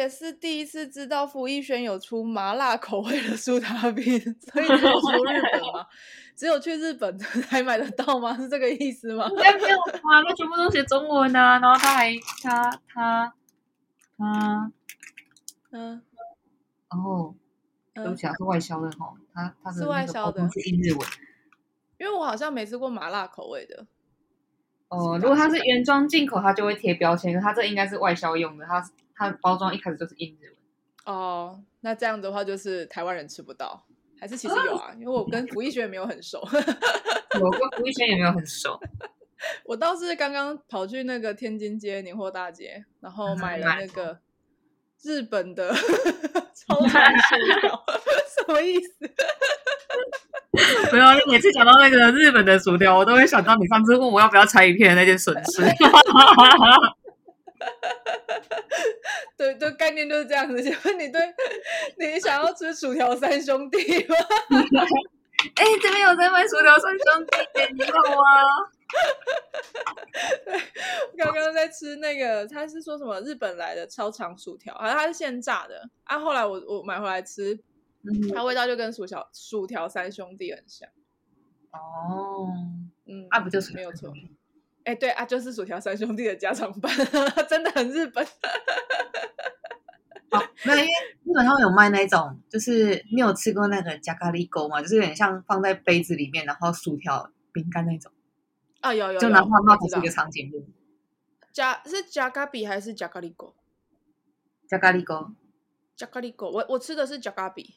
[0.00, 5.86] 也是第一次知道福一轩有出麻辣口味的苏打 饼，所以只有出日本吗？
[6.34, 8.34] 只有去日本才买得到吗？
[8.34, 9.28] 是这个意思吗？
[9.28, 13.34] 没有啊，他全部都写中文啊，然后他还他他
[14.16, 14.72] 他
[15.70, 16.02] 嗯，
[16.88, 17.34] 哦，
[17.94, 21.06] 对不起啊，是外销的哈，他他是外销的，是印日文，
[21.98, 23.86] 因为我好像没吃过麻辣口味的。
[24.88, 28.82] 哦，如果它是原装进口，它就会贴标签，可它这应该是外销用的，它
[29.20, 31.14] 它包装一开始就是印日文。
[31.14, 33.84] 哦，那这样的话就是台湾人吃不到。
[34.18, 36.40] 还是其实有啊， 因为我跟福义轩也没有很熟。
[37.40, 38.80] 我跟福义轩也没有很熟。
[39.64, 44.18] 我倒是刚刚跑去那个天津街年货大街，然后买了那个
[45.02, 45.72] 日本的
[46.54, 47.84] 超长薯条，
[48.36, 49.10] 什么意思？
[50.92, 55.62] 没有，你每次讲到那个日本的薯条，我都会想到你上次问我要不要拆一片的那件损失。
[59.36, 60.60] 对 对，概念就是这样子。
[60.62, 61.20] 请问你对，
[61.98, 64.16] 你想要吃薯条三兄弟吗？
[65.56, 67.38] 哎、欸，这边有在卖薯条三兄弟，
[67.74, 68.70] 你好啊！
[70.44, 70.60] 对，
[71.16, 75.88] 刚刚在吃那个，他是说什么日本来的超长薯条，好像它是现炸的。
[76.04, 77.58] 啊，后来我我买回来吃，
[78.34, 80.86] 它味道就跟薯条薯条三兄弟很像。
[81.72, 82.52] 哦，
[83.06, 84.12] 嗯，啊，不就是没有错。
[84.84, 86.90] 哎，对啊，就是薯条三兄弟的家常版，
[87.48, 88.24] 真的很日本。
[90.30, 90.86] 哦，没有，因为
[91.24, 94.80] 日本上有卖那种，就是你有吃过那个加咖喱沟吗？
[94.80, 98.10] 就是有点像放在杯子里面，然后薯条、饼干那种。
[98.80, 100.50] 啊，有有，有，就拿画画这个场景。
[101.52, 103.54] 加是加咖比还是加咖喱沟？
[104.68, 105.32] 加咖喱沟。
[105.96, 107.74] 加咖喱沟，我我吃的是加咖比。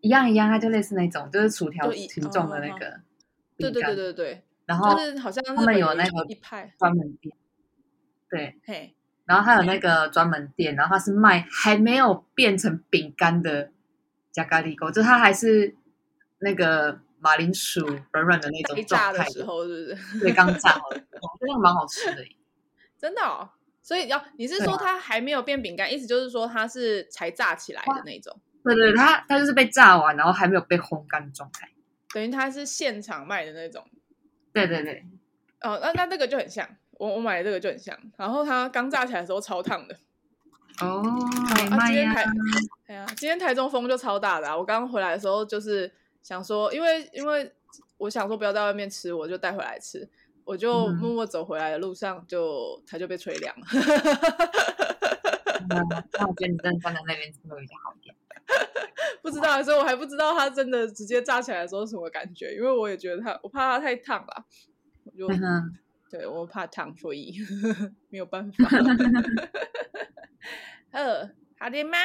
[0.00, 3.00] 一样一样，它就类似那种，就是薯条形状的那个。
[3.58, 4.44] 对对对对对。
[4.72, 7.36] 然后就是好像他们有那个一派专门店，
[8.30, 8.94] 对，嘿，
[9.26, 13.70] 然后还有那个专门店，然后它是卖还没有变成饼干的
[14.30, 15.76] 加咖喱狗，就它还是
[16.38, 20.20] 那个马铃薯软软的那种状态炸的时候，是不是？
[20.20, 21.04] 对，刚炸好的，
[21.42, 22.24] 那个蛮好吃的，
[22.98, 23.50] 真的哦。
[23.82, 28.34] 所以要你是说它还没有变饼干，意思就是说它是才炸起来的那种？
[28.64, 31.68] 对 对，它它就是被炸完，然后还没有被烘干的状态，
[32.14, 33.84] 等于它是现场卖的那种。
[34.52, 35.06] 对对对，
[35.62, 36.68] 哦，那那这个就很像，
[36.98, 39.96] 我我买的这个就很像，然后它刚炸起来的时候超烫的，
[40.80, 41.02] 哦，
[41.70, 42.24] 啊，今天台，
[42.86, 45.90] 哎呀，今天台中风就超大的啊，我刚回来的时候就是
[46.22, 47.52] 想说，因为因为
[47.96, 50.08] 我想说不要在外面吃，我就带回来吃，
[50.44, 53.66] 我就默默走回来的路上就它就被吹凉了，
[55.68, 58.14] 那我觉得你真的站在那边吃会比较好一点。
[59.22, 64.44] 不知道，所以我还不知道它真的直接炸起来的时候什么感觉，因为我也觉得它，我怕它太烫吧，
[65.04, 65.78] 我就、嗯、
[66.10, 67.36] 对我怕烫，所以
[68.10, 68.68] 没有办法。
[70.90, 71.96] 呃，好的吗？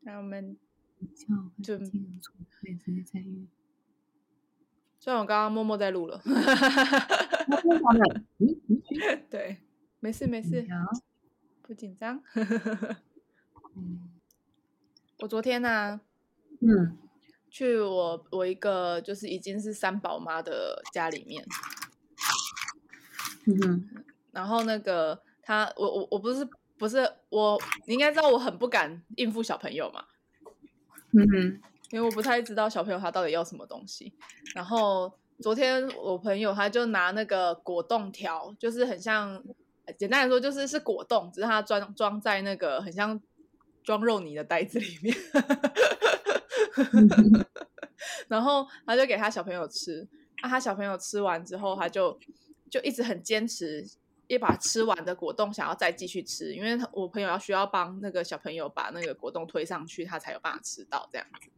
[0.00, 0.56] 那我们
[1.62, 1.78] 就
[4.98, 6.20] 虽然我刚刚默默在录了，
[9.30, 9.58] 对，
[10.00, 10.66] 没事没事，
[11.62, 12.20] 不紧张。
[15.18, 16.00] 我昨天呢、啊，
[16.60, 16.98] 嗯，
[17.50, 21.42] 去我我一个就是已经是三宝妈的家里面，
[23.46, 23.88] 嗯哼，
[24.32, 26.46] 然后那个他，我我我不是
[26.76, 30.04] 不是我，你应该知道我很不敢应付小朋友嘛，
[31.12, 31.60] 嗯哼，
[31.92, 34.12] 因为我不太知道小朋友他到底要什么东西。
[34.54, 35.10] 然后
[35.40, 39.42] 昨天我朋友他就拿那个果冻条，就是很像，
[39.96, 43.18] 简单来说就是是果冻，只是他装装在那个很像。
[43.86, 45.16] 装肉泥的袋子里面，
[48.26, 50.06] 然后他就给他小朋友吃。
[50.42, 52.18] 那、啊、他小朋友吃完之后，他就
[52.68, 53.86] 就一直很坚持，
[54.26, 61.48] 一把吃完的果冻想要再继续吃，因为我朋友要需要帮那个小朋友把那个果冻推上去，他才有办法吃到这样子。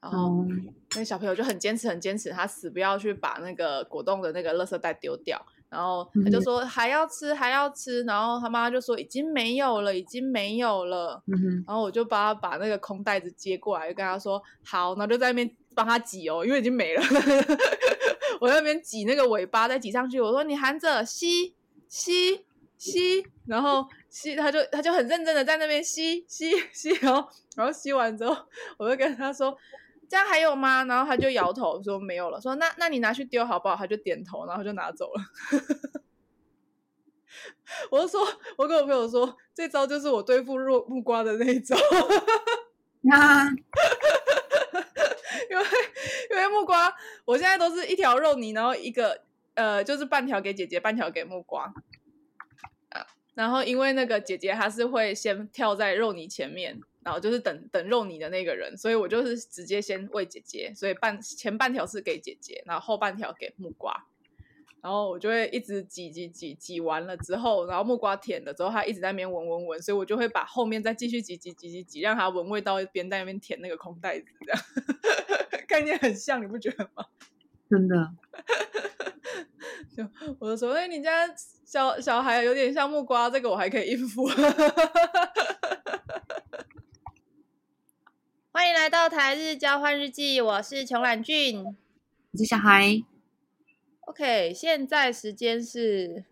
[0.00, 0.44] 然后
[0.92, 5.46] 那个小朋友就很坚持，很坚持，他死不要去把那个果冻的那个垃圾袋丢掉。
[5.72, 11.22] 然后他就说还要吃还要吃，然后他妈就说已经没有了，已经没有了。
[11.28, 17.02] 嗯、然后我就帮他把那个空袋子接过来，就跟他说好，然后就在那边帮他挤哦，因为已经没了。
[18.38, 21.54] 我在那边挤那个尾巴再挤上去，我说你含着吸
[21.88, 22.44] 吸
[22.76, 27.26] 吸，然后吸，他就他就很认真的在那边吸吸吸，然后
[27.56, 28.36] 然后吸完之后，
[28.76, 29.56] 我就跟他说。
[30.12, 30.84] 这样还有吗？
[30.84, 32.38] 然后他就摇头说没有了。
[32.38, 33.74] 说那那你拿去丢好不好？
[33.74, 35.22] 他就点头，然后就拿走了。
[37.90, 38.20] 我就说，
[38.58, 41.74] 我跟我朋友说，这招就是我对付肉木瓜的那一招。
[43.00, 43.48] 那
[45.50, 45.64] 因为
[46.30, 46.94] 因为木瓜，
[47.24, 49.22] 我现在都是一条肉泥，然后一个
[49.54, 51.72] 呃，就是半条给姐姐，半条给木瓜。
[53.34, 64.06] 然后因为那个姐姐她是会先跳在肉泥前面，然后就是等等肉泥的那个人，所以我就是直接先喂姐姐，所以半前半条是给姐姐，然后后半条给木瓜。
[64.80, 74.60] 然后我就会一直挤挤挤挤完了之后，然后木瓜舔了之后，它一直在那边闻闻闻，所以我就会把后面再继续挤挤挤挤挤，让它闻味道，边在那边舔那个空袋子，这样
[75.68, 77.04] 概念很像，你不觉得吗？
[77.70, 78.12] 真的。
[79.96, 80.04] 就
[80.40, 81.28] 我就说，哎，你家
[81.64, 84.28] 小小孩有点像木瓜，这个我还可以应付。
[88.54, 91.74] 欢迎来到台日交换日记，我是琼懒俊，我
[92.36, 93.02] 是小孩。
[94.00, 96.26] OK，现在时间是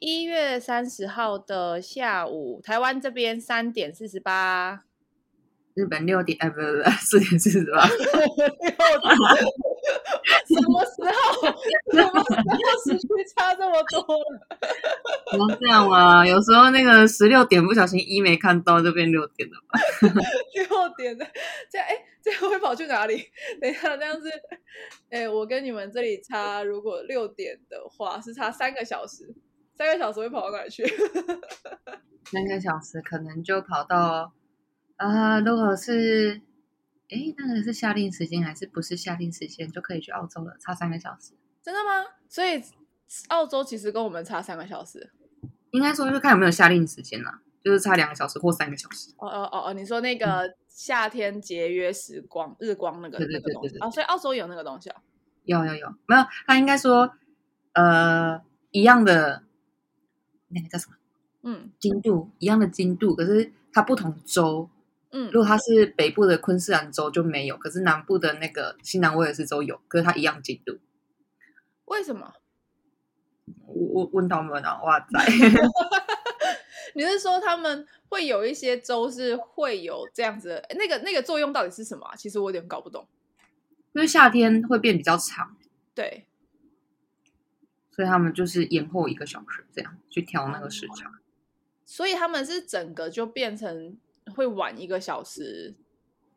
[0.00, 4.82] 一月三十号的下午，台湾这边三点四十八，
[5.74, 7.86] 日本六点，哎，不不不，四点四十八。
[10.48, 11.48] 什么时候？
[11.92, 14.40] 什么时候时区差这么多了？
[15.30, 16.26] 怎 么这样啊？
[16.26, 19.80] 有时候那个十六点不小心一没看到，就变六点了吧？
[20.54, 21.26] 六点的，
[21.70, 23.22] 这样哎，这样会跑去哪里？
[23.60, 24.30] 等一下，这样子，
[25.10, 29.34] 哎，我跟你们这里差，如果六点的话是差三个小时，
[29.76, 30.84] 三个小时会跑到哪里去？
[30.86, 34.32] 三个小时可能就跑到
[34.96, 36.40] 啊、呃，如果是。
[37.10, 40.56] 哎，那个是夏令时间还是不是夏令时间就可以去澳洲了？
[40.58, 42.06] 差三个小时，真的吗？
[42.28, 42.62] 所以
[43.28, 45.12] 澳洲其实跟我们差三个小时，
[45.70, 49.12] 应该说就看有没有夏令时间啦，就是差两个小时或三个小时。
[49.18, 53.90] 哦哦哦哦，你说那个夏天节约时光、嗯、日光那个那个东西啊、哦？
[53.90, 55.02] 所以澳洲有那个东西啊？
[55.44, 56.24] 有有有，没有？
[56.46, 57.12] 他应该说
[57.74, 58.40] 呃
[58.70, 59.44] 一样的
[60.48, 60.96] 那个叫什么？
[61.42, 64.70] 嗯，精度一样的精度，可是它不同州。
[65.16, 70.80] 嗯，如果它是北部的昆士兰州就没有，可是南部的那个新南威尔士州有，可是它一样进度。
[71.84, 72.34] 为什么？
[73.64, 75.24] 我我问他们啊，哇塞！
[76.96, 80.74] 你是说他们会有一些州是会有这样子的？
[80.76, 82.16] 那个那个作用到底是什么啊？
[82.16, 83.06] 其实我有点搞不懂。
[83.92, 85.56] 因为夏天会变比较长，
[85.94, 86.26] 对，
[87.92, 91.20] 所以他们就是延后一个小时，这样去调那个时差。
[91.84, 93.96] 所以他们是整个就变成。
[94.34, 95.74] 会晚一个小时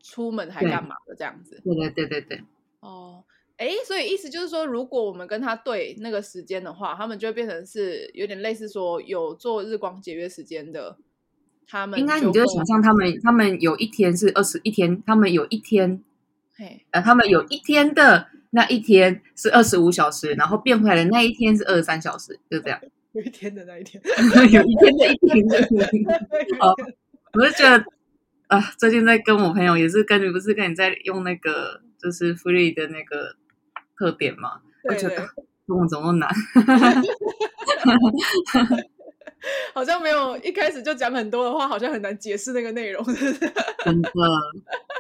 [0.02, 1.62] 出门还干嘛的这样子？
[1.64, 2.44] 对对对对对。
[2.80, 3.24] 哦，
[3.58, 10.98] 哎，所以意思就是说，如果我们跟他对那个时间的话，他们就会变成是有点类似说有做日光节约时间的。
[11.70, 16.02] 他们应该你就想象他们，他们有一天是二十一天，他们有一天，
[16.56, 22.80] 嘿，呃，他们有一天的那一天是二十五小时，然后变回来的那一天是二十三小时，就这样。
[23.12, 24.02] 有一天的那一天，
[24.54, 25.60] 有一天的一天的。
[26.58, 26.74] 好。
[27.38, 27.86] 我是觉得
[28.48, 33.36] 啊，最近在跟我朋友也是跟你不是跟你在用那个就是 Free 的那个
[33.96, 34.62] 特点嘛？
[34.90, 35.16] 我觉得
[35.68, 36.28] 中文怎么难？
[39.76, 43.06] 好像没有一开始就讲很多的话，好像很难解释那个内容。
[43.84, 44.10] 真的，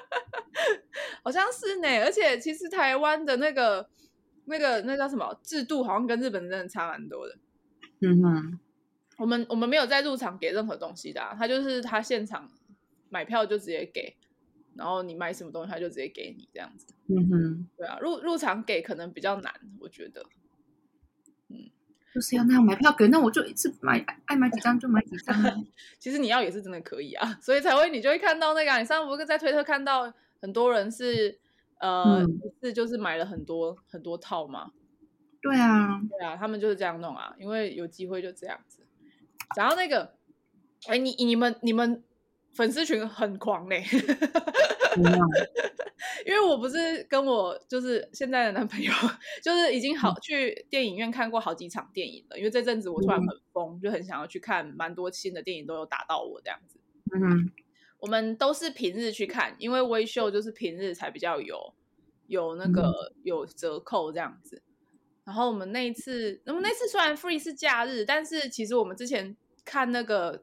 [1.23, 1.87] 好像是呢。
[2.03, 3.89] 而且其实台湾的那个
[4.45, 7.35] 那个那叫什么制度，好像跟日本真的差蛮多的。
[8.01, 8.59] 嗯哼。
[9.17, 12.49] 我们我们没有在入场给任何东西的，啊，他就是他现场
[13.09, 14.15] 买票就直接给，
[14.75, 16.85] 然后你买什么东西他就直接给你这样子。
[17.07, 20.23] 嗯哼，对啊，入入场给可能比较难，我觉得。
[21.49, 21.71] 嗯，
[22.13, 25.35] 就是要那样买票给，那我就一次买，爱买几张就买几张。
[25.97, 31.39] 其实你要也是真的可以啊，所以才会你就会看到那个，啊，你上次不是在推特看到很多人是
[31.79, 34.73] 呃，嗯，是就是买了很多很多套嘛。
[35.41, 38.83] 对啊，对啊，他们就是这样弄啊，因为有机会就这样子。
[39.55, 40.13] 然后那个，
[40.87, 42.03] 哎，你你们你们
[42.53, 43.83] 粉丝群很狂嘞，
[46.25, 48.91] 因为我不是跟我就是现在的男朋友，
[49.43, 52.37] 就是已经好去电影院看过好几场电影了。
[52.37, 56.79] 因为这阵子我突然很疯，就很想要去看蛮多新的电影，都有打到我这样子。
[57.13, 57.51] 嗯，
[57.99, 61.73] 我们都是平日去看，因为微秀就是平日才比较有
[62.27, 64.61] 有那个有折扣这样子。
[65.27, 70.41] 然后我们那一次，那么那次虽然 free 是假日，但是其实我们之前看那个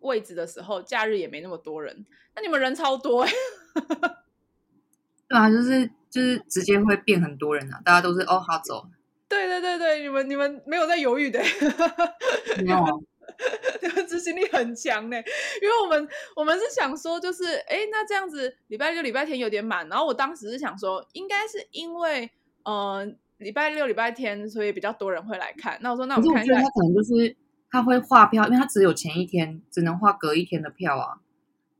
[0.00, 2.04] 位置的时候，假日也没那么多人。
[2.34, 3.34] 那你们人超多哎、欸！
[5.26, 8.86] 对啊，就是就是直接会变很多人啊，大家都是哦好走。
[9.26, 12.92] 对对对对，你们你们没有在犹豫的、欸，没有啊，
[13.80, 15.24] 你们执行力很强呢、欸。
[15.62, 22.30] 因为我们我们是想说，就是哎，那这样子礼拜六礼拜天有点满，然后我当时是想说，应该是因为
[22.64, 22.74] 嗯。
[22.98, 25.78] 呃礼拜六、礼拜天，所以比较多人会来看。
[25.80, 26.54] 那我说，那我们看一下。
[26.54, 27.36] 我觉得他可能就是
[27.70, 31.20] 他会画票，因为他只有前一天，只能画隔一天的票啊。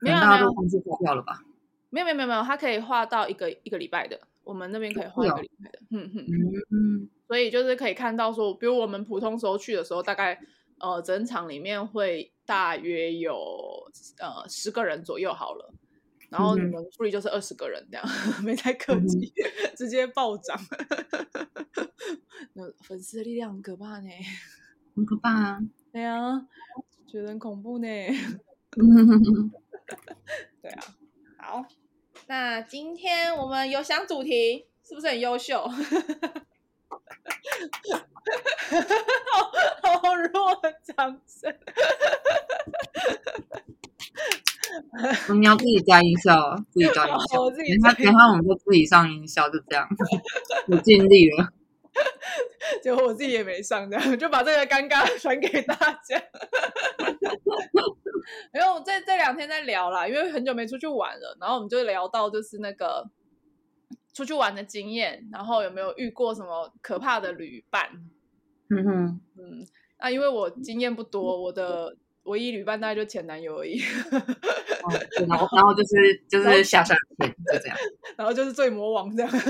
[0.01, 1.43] 没有，大家都忘记划票了吧？
[1.91, 4.21] 没有，没有，没有，没有，他可以画到一个一个礼拜的。
[4.45, 5.79] 我们那边可以划一个礼拜的。
[5.91, 6.27] 嗯嗯
[6.71, 7.09] 嗯。
[7.27, 10.39] 所以就是可以看到说，比如我们普通时候去的时候，大概
[10.79, 13.35] 呃，整场里面会大约有
[14.21, 15.73] 呃十个人左右好了，
[16.31, 18.05] 然后你们助理就是二十个人这样，
[18.39, 20.59] 嗯、没太客气，嗯、 直接暴涨。
[22.55, 24.09] 那粉丝的力量很可怕呢，
[24.95, 25.59] 很可怕啊！
[25.93, 26.47] 对啊，
[27.07, 27.87] 觉得很恐怖呢。
[30.63, 30.95] 对啊，
[31.39, 31.67] 好，
[32.27, 35.67] 那今天我们有想主题，是不是很优秀？
[35.69, 35.79] 好，
[40.03, 41.55] 好弱的掌声！
[45.35, 47.51] 你要自己加音效，自己 加音效。
[47.51, 49.87] 等下，等下，我们就自己上音效，就这样。
[50.69, 51.49] 我尽力了，
[52.83, 56.23] 结果我自己也没上，这样就把这个尴尬传给大家。
[58.53, 63.09] 没有，这这两天在聊啦，因为很久没出去玩了，然后我们就聊到就是那个
[64.13, 67.89] 出去玩的经验，然后有没有遇过什么可怕的旅伴？
[68.69, 69.67] 嗯哼，嗯，
[70.01, 73.81] 那因为我经验不多，我的唯一旅伴大概就前男友而已。
[74.87, 74.93] 哦、
[75.27, 77.27] 然后，然后就是就是下山就
[77.59, 77.77] 这样，
[78.17, 79.33] 然后就是醉魔王这样。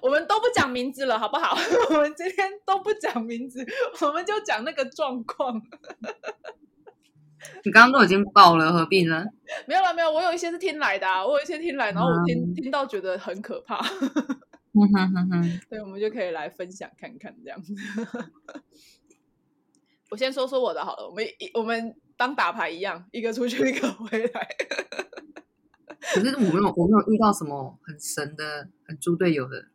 [0.00, 1.54] 我们都不讲名字了，好不好？
[1.90, 3.66] 我们今天都不讲名字，
[4.00, 5.60] 我们就讲那个状况。
[7.64, 9.24] 你刚刚都已经爆了，何必呢？
[9.66, 10.10] 没有了，没有。
[10.10, 13.76] 我有一些是听来的，啊，我有一些听来，然后我听、嗯、听到觉得很可怕。
[14.72, 17.74] 嗯哼哼哼，对，我们就可以来分享看看这样子。
[20.10, 24.48] 我先说说我的好了，我们我们当打牌一样，一个出去一个回来。
[26.00, 29.66] 可是我没有我没有遇到什么很神的、很猪队友的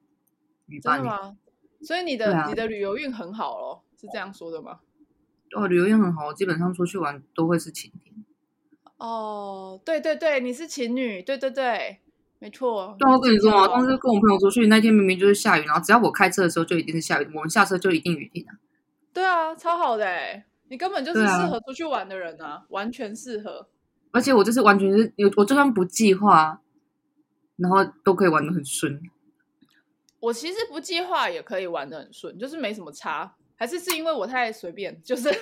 [0.66, 1.38] 旅伴吗？
[1.82, 4.80] 所以你的、啊、你的旅游运很好哦，是这样说的吗？
[5.56, 8.14] 哦，旅游运很好，基本上出去玩都会是晴天。
[8.98, 12.00] 哦，对对对，你是晴女，对对对。
[12.38, 18.60] 没错，对，我跟你说啊，当时跟我朋友出去那天，明明就是下雨，然后只要我开车的时候就一定是下雨，我们下车就一定雨停啊。
[19.16, 23.70] 对啊，超好的哎，你根本就是适合出去玩的人啊，啊完全适合。
[24.12, 26.62] 而且我就是完全是有，我就算不计划，
[27.56, 29.02] 然后都可以玩的很顺。
[30.20, 35.30] 我其实不计划也可以玩的很顺，就是没什么差，还是是因为我太随便，就是。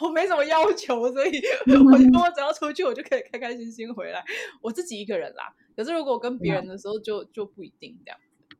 [0.00, 1.30] 我没什么要求，所以
[1.66, 4.24] 我觉得我只要出去，我就可以开开心心回来。
[4.62, 8.18] 我自己一个人啦，可是如果我跟别人的时候就，就就不一定这样。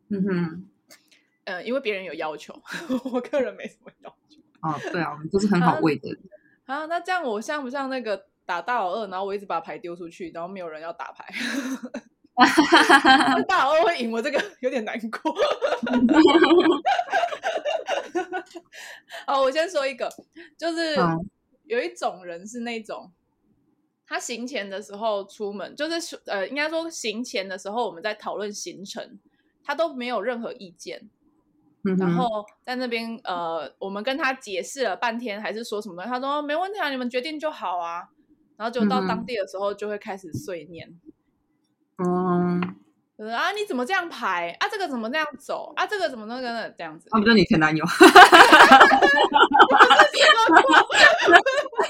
[0.08, 0.68] 嗯哼，
[1.50, 2.54] 呃，因为别人有要求，
[3.12, 4.40] 我个人没什么要求。
[4.60, 6.16] 哦，对啊，我们就是很好喂的。
[6.66, 11.26] 啊，那这样我像不像那个打大老二，然后我一直把牌丢出去，然后没有人要打牌？
[13.48, 15.34] 大老二会赢，我这个有点难过。
[19.26, 20.08] 好，我先说一个，
[20.56, 20.94] 就是
[21.64, 23.10] 有一种人是那种，
[24.06, 29.18] 他行前的时候出门，就是呃，应该说行前的时候我们在讨论行程，
[29.64, 31.10] 他都没有任何意见，
[31.84, 38.08] 嗯、然后在那边呃，我们跟他解释了半天，还是说什么他说没问题啊，你们决定就好啊，
[38.56, 40.88] 然后就到当地的时候就会开始碎念，
[41.98, 42.76] 嗯。
[43.20, 43.52] 啊！
[43.52, 44.66] 你怎么这样排啊？
[44.66, 45.86] 这个怎么那样走啊？
[45.86, 47.06] 这个怎么那个这样子？
[47.10, 47.84] 啊，不就你前男友？
[48.00, 48.00] 不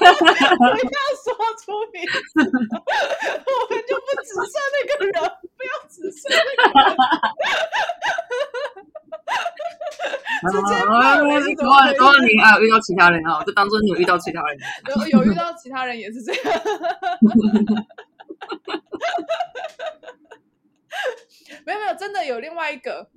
[0.03, 1.33] 要说
[1.63, 2.43] 出名字，我
[3.69, 5.15] 们就不指涉那个人，
[5.55, 6.83] 不要指涉那个人。
[10.51, 13.43] 直接把我怎么怎么 你还有遇到其他人啊？
[13.43, 14.57] 就当做你有遇到其他人。
[15.11, 16.43] 有有遇到其他人也是这样。
[21.65, 23.07] 没有没有，真的有另外一个，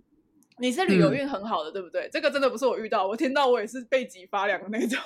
[0.58, 2.08] 你是旅游运很好的，嗯、对不对？
[2.12, 4.98] 这个真的不是我遇到，我听到我也是背脊发凉的那种。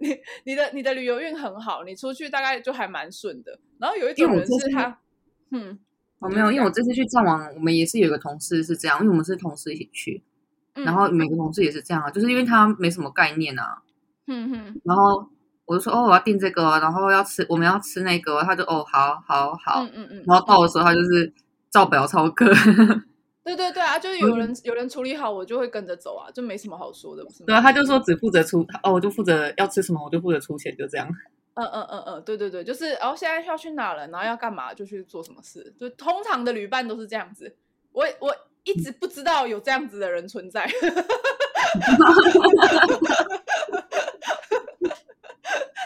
[0.00, 3.58] 你你的你的旅游运很好，你出去大概就还蛮顺的。
[3.78, 4.98] 然后有一种人是他，
[5.50, 5.78] 嗯，我、
[6.22, 10.22] 哦、没有，因为我这次去藏王，我们也是有一个同事是这样，因为我们是同事一起去，
[10.74, 13.82] 嗯、然后每个同事也是这样啊，就是因为他没什么概念啊，
[14.26, 15.28] 嗯哼，然后。
[15.64, 21.32] 我就说哦，我要订这个，然后要吃，我们要吃那个，他就哦，好好好，嗯嗯嗯，然后到的时候他就是
[21.70, 22.44] 照表操课，
[23.44, 27.24] 对对对啊，就是有人有人处理好，我就会跟着走啊，就没什么好说的？
[27.46, 31.08] 对啊，他就说只负责出，哦，我就负责要吃什么，我就负责出钱，就这样。
[31.54, 37.54] 嗯嗯嗯嗯，对对对，就是哦，现在要去哪了，然后要干嘛就去做什么事，就通常的旅伴都是这样子。
[37.92, 40.66] 我我一直不知道有这样子的人存在。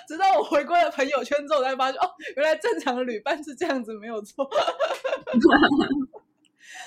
[0.07, 4.49] 直到我回归了朋友圈之后，才发现哦，原来正常的旅伴是这样子，没有错。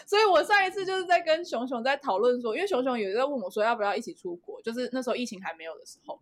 [0.06, 6.20] 所以我上一次就是在跟熊熊在讨论说，因为熊熊有在问我说要不要一起出国，就是那时候疫情还没有的时候，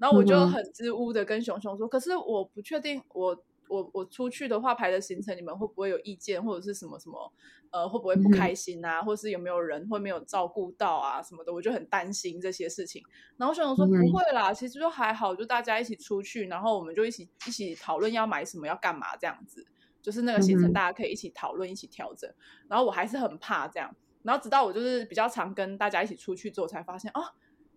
[0.00, 7.32] 然后我就很支吾的跟熊熊说，可是我不确定我我我出去的话排的行程，你们会不会有意见或者是什么什么？
[7.70, 8.98] 呃，会不会不开心啊？
[8.98, 11.52] 嗯、或是有没有人会没有照顾到啊什么的？
[11.52, 13.00] 我就很担心这些事情。
[13.36, 19.64] 然后熊熊说不会啦，其实就还好，就大家一起出去，然后我们就一起一起讨论要买什么，要干嘛这样子。
[20.02, 22.28] 就是那个行程大家可以一起讨论，一起调整。
[22.66, 23.94] 然后我还是很怕这样。
[24.22, 27.22] 然后直到我就是比较常跟大家一起出去之后，才发现哦，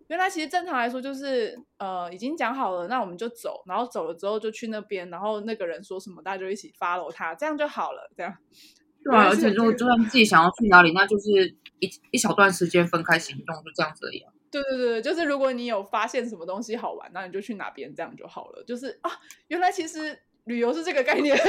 [0.07, 3.63] 原来其实正常来说就是呃已经讲好了，那我们就走。
[3.65, 8.35] 然后走了之后就去那边，然后那个人说什么，大家就一起 follow 他，这样就好了，这样。
[9.03, 11.29] 对啊，而且如果就算自己想要去哪里，那就是
[11.79, 14.31] 一一小段时间分开行动，就这样子而已啊。
[14.51, 18.63] 对对对，就是如果你有发现什么东西好玩，那你就去哪边，这样就好了。
[18.65, 19.11] 就是啊，
[19.47, 21.37] 原来其实旅游是这个概念。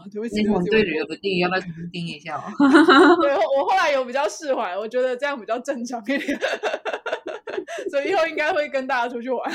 [0.00, 2.44] 好，对不起，我对旅游的定义要不要重新定义一下哦？
[3.20, 6.20] 对，我后来有比较释怀，我觉得这样比较正常一点。
[7.90, 9.50] 所以以后应该会跟大家出去玩。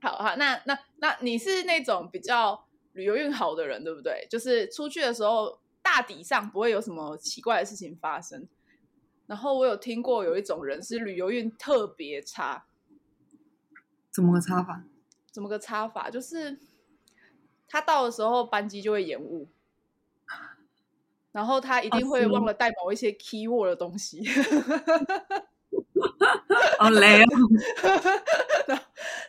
[0.00, 4.26] 好好，那那那你是那种比较旅游运好的人，对不对？
[4.30, 8.46] 就是出去的时候大抵上不会有什么奇怪的事情发生。
[9.26, 12.64] 然后我有听过有一种人是旅游运特别差，
[14.12, 14.84] 怎么个差法？
[15.30, 16.10] 怎么个差法？
[16.10, 16.58] 就是
[17.72, 19.48] 他到的时候班机就会延误，
[21.32, 24.22] 然后他一定会忘了带某一些 key word 的东西。
[26.78, 27.26] 好累哦。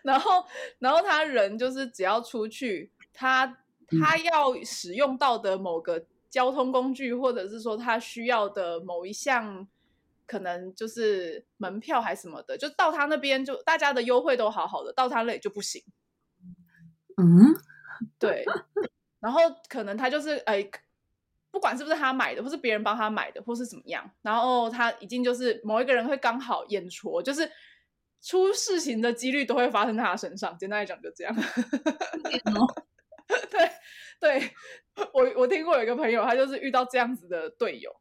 [0.04, 0.46] 然后，
[0.80, 3.60] 然后他人就是只要出去，他
[4.02, 9.66] 他要使用到的某个交通工具，或者是说他需要的某一项，
[10.28, 15.82] 可能就是门票还是什么的，就到他那边就大家的优惠都好好的，到他那里就不行。
[17.16, 17.56] 嗯，
[18.20, 18.46] 对。
[19.20, 20.70] 然后可能他就是哎。
[21.54, 27.48] 不管是不是他买的，或是别人帮他买的，或是怎么样，然后他已经就是某一个人会刚好演错，就是
[28.24, 30.58] 出事情的几率都会发生在他身上。
[30.58, 31.36] 简单来讲，就这样。
[33.52, 33.70] 对
[34.20, 34.52] 对，
[35.14, 37.96] 我我听过有一个朋友，他就是遇到这样子的队友。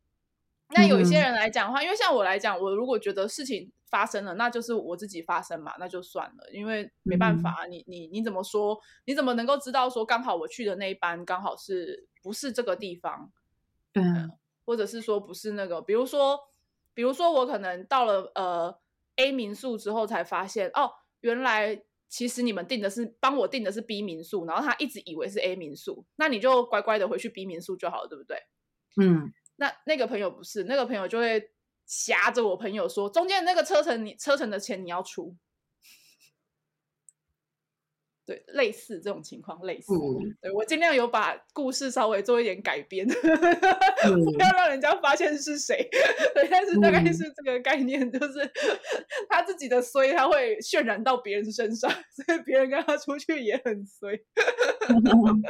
[0.75, 8.79] 那有一些人来讲的话，因为像我来讲，我如果觉得事情发生了，那就是我自己发生嘛，那就算了，因为没办法，你你你怎么说？
[9.05, 13.31] 你怎么能够知道说刚好我去的那一班刚好是不是这个地方？
[13.93, 14.33] 对、嗯，
[14.65, 16.39] 或者是说不是那个，比如说，
[16.95, 18.79] 比如说我可能到了呃
[19.17, 28.39] A 民宿之后才发现，哦，原来其实你们订的是帮我订的是 B 民宿，然后他一直以为是 A 民宿，那你就乖乖的回去 B 民宿就好了，对不对？
[28.97, 31.41] 嗯，那那个朋友不是，那个朋友就会
[31.87, 35.37] 挟着我朋友说，中间那个车程你车程的钱你要出。
[38.25, 39.93] 对，类似这种情况，类似。
[39.95, 43.15] 嗯、对我尽量有把故事稍微做一点改编，嗯、
[44.35, 45.89] 不要让人家发现是谁。
[46.35, 48.53] 对，但是大概是这个概念，就是
[49.29, 54.15] 他自己的衰，他会渲染到别人身上， 所以别人跟他出去也很衰。
[54.89, 55.43] 嗯、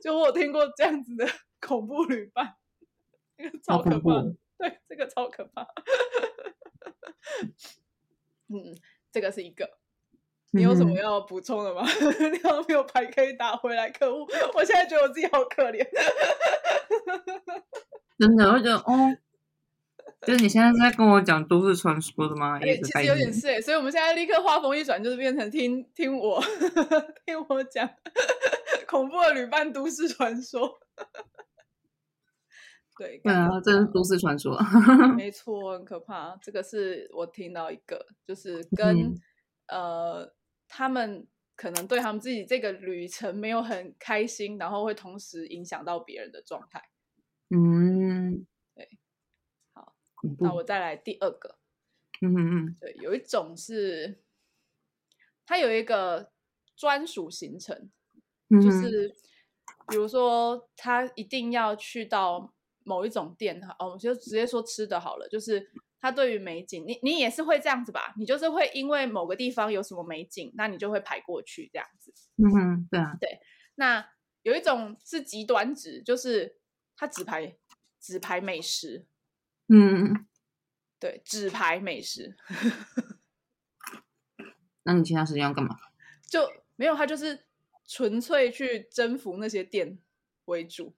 [0.00, 1.26] 就我有听过这样子的
[1.60, 2.56] 恐怖旅伴，
[3.36, 4.22] 这个超可怕。
[4.58, 5.66] 对，这个超可怕。
[8.48, 8.74] 嗯，
[9.12, 9.76] 这个是一个。
[10.50, 11.82] 你有什么要补充的吗？
[11.86, 14.26] 嗯、 你好像没有牌可以打回来，可恶！
[14.54, 15.86] 我现在觉得我自己好可怜。
[18.18, 19.14] 真的，我觉得哦，
[20.22, 22.58] 就是你现在是在跟我讲都市传说的吗？
[22.60, 26.42] 欸、其实有点是哎，所以我们现在立刻话锋一转，就是变成听听我
[27.26, 27.86] 听我讲
[28.86, 30.80] 恐怖的旅伴都市传说。
[32.98, 34.58] 对，对啊，这是都市传说，
[35.16, 36.36] 没 错，很可怕。
[36.42, 39.14] 这个是我听到一个，就是跟、嗯、
[39.68, 40.34] 呃。
[40.70, 46.90] 他们可能对他们自己这个旅程没有很开心，然后会同时影响到别人的状态。
[47.48, 48.86] 嗯，对，
[49.72, 49.96] 好，
[50.40, 51.56] 那我再来第二个。
[52.20, 54.20] 嗯嗯嗯，对，有一种是，
[55.46, 56.32] 它有一个
[56.76, 57.90] 专属行程，
[58.50, 59.08] 嗯、就是
[59.88, 62.52] 比如说他一定要去到
[62.88, 65.70] 某一种店，哦，我就直接说吃的好了，就是。
[66.00, 68.14] 他对于美景，你你也是会这样子吧？
[68.16, 72.14] 你就是会因为某个地方有什么美景，那你就会排过去这样子。
[72.36, 73.40] 嗯哼，对啊，对。
[73.74, 74.08] 那
[74.42, 76.60] 有一种是极端值，就是
[76.96, 77.56] 他只排
[77.98, 79.06] 只排美食。
[79.66, 80.24] 嗯，
[81.00, 82.36] 对，只排美食。
[84.84, 85.76] 那你其他时间要干嘛？
[86.30, 87.44] 就没有，他就是
[87.88, 89.98] 纯粹去征服那些店
[90.44, 90.94] 为主。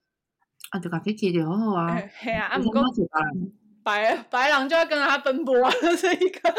[0.69, 2.01] 啊，就咖啡机就好好啊。
[2.19, 2.81] 嘿啊，啊不过。
[3.83, 5.71] 白白狼就要跟着他奔波啊！
[5.99, 6.53] 这一个，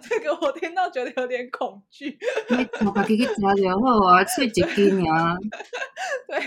[0.00, 2.16] 这个我听到觉得有点恐惧。
[6.28, 6.38] 对，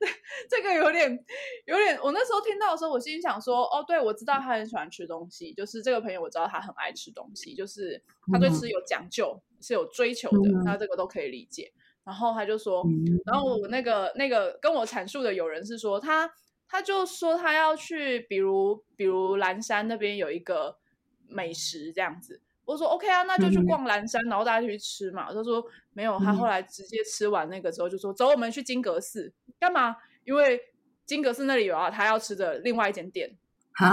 [0.00, 0.06] 这
[0.48, 1.22] 这个有点
[1.66, 11.70] 有点，我那时候听到的时候，我心里想说，哦，对，我知道他很喜欢吃东西，就是这个朋友我知道他很爱吃东西，就是他对吃有讲究，嗯、是有追求的，那、嗯、这个都可以理解。
[12.06, 16.30] 然后他就说，嗯、然后我那个那个跟我阐述的有人是说，他
[16.68, 20.78] 他就说他要去，比如比如蓝山那边有一个
[21.26, 22.40] 美食这样子。
[22.64, 25.32] 我说 OK 啊，那就去逛蓝山，嗯、然后大家就去吃嘛。
[25.32, 29.96] 他说没有，他后来直接吃完那个之后就说、嗯、走，我们去金阁寺干嘛？
[30.24, 30.60] 因为
[31.04, 33.36] 金阁寺那里有啊，他要吃的另外一间店。
[33.72, 33.90] 啊，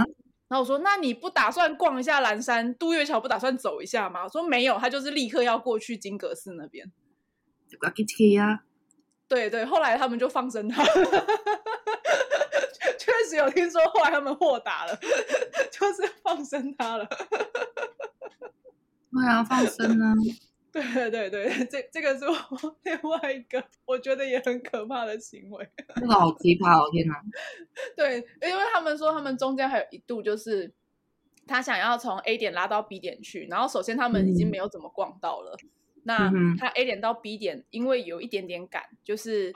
[0.48, 4.24] 然后我说那你不打算逛一下蓝山渡月桥，不打算走一下吗？
[4.24, 6.92] 我说没有，他就是立刻要过去金阁寺那边。
[9.28, 10.84] 对对，后来他们就放生他，
[12.98, 14.96] 确实有听说后来他们豁达了，
[15.72, 17.08] 就是放生他了。
[19.12, 20.14] 对啊，放生呢？
[20.72, 20.82] 对
[21.12, 25.70] 对对对，这这个是我另外一个我觉得也很可怕的行为。
[25.96, 26.90] 这个好奇葩哦！
[26.92, 27.22] 天哪！
[27.96, 30.74] 对，因为他们说他们中间还有一度就是
[31.46, 35.56] 他想要从 A 点拉到 B 点去，然后首先他们已经没有怎么逛到了。
[36.04, 39.52] 那他 A 点到 B 点，因为有一点点赶，就是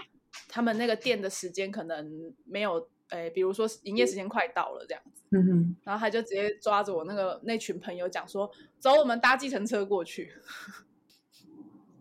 [0.48, 2.90] 他们那个店的时间可能没有。
[3.12, 10.34] 诶，比如说营业时间快到了这样子，嗯哼，然后他就直接抓着我那个那群朋友讲说：“走，我们搭计程车过去。”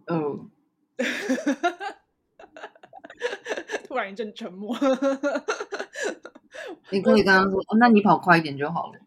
[0.09, 0.49] 哦，
[3.87, 4.77] 突然一阵沉默。
[6.91, 8.99] 你可以跟他说：“哦，那你跑快一点就好了。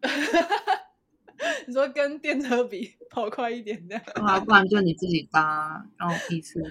[1.66, 6.62] 你说跟电车比跑快一点这样，啊，不然就你自己搭，然后第一次。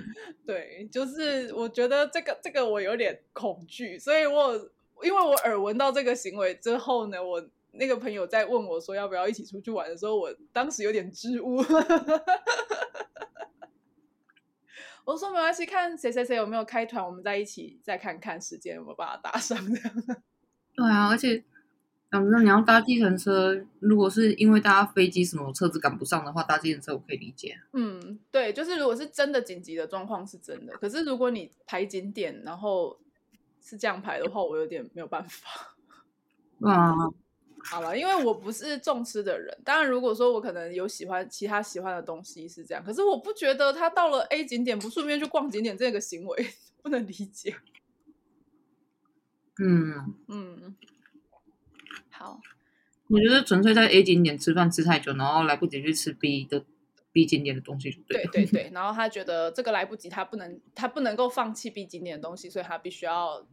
[0.46, 4.70] 对，就是我觉得这个这个我有点恐惧，所以我。
[5.02, 11.56] 因为我耳闻到这个行为之后呢，我那个朋友在问我说要不要一起出去玩的时候，我当时有点支吾。
[15.06, 19.94] 我说没关系，看谁谁谁有没有开团，我们再一起再看看时间有没有把它搭上这样。
[20.76, 21.42] 对啊，而且
[22.12, 27.60] 讲真的，你要搭计程车，如果是因为搭飞机什么车子赶不上的话，搭计程车我可以理解。
[27.74, 33.00] 嗯，对，就是如果是真的紧急的状况是真的，可是如果你排景点，然后。
[33.62, 35.76] 是这样排的话，我有点没有办法。
[36.66, 36.96] 啊，
[37.70, 39.56] 好了，因为我不是重吃的人。
[39.66, 46.48] 当然，如果说我可能有喜欢其他喜欢的东西是这样，可是我不觉得他到了 A 景点不顺便去逛景点这个行为
[46.82, 47.58] 不能理解。
[49.62, 50.76] 嗯嗯，
[52.20, 52.40] 好，
[53.08, 56.66] 我觉得纯粹在 A 景点吃饭吃太久，然后来不及去吃 B 的
[57.12, 58.24] B 景点的东西就对。
[58.26, 63.48] 对 对对，然后他觉得这个来不及，他不能他不能够放弃 B 景点的东西，所以他必须要。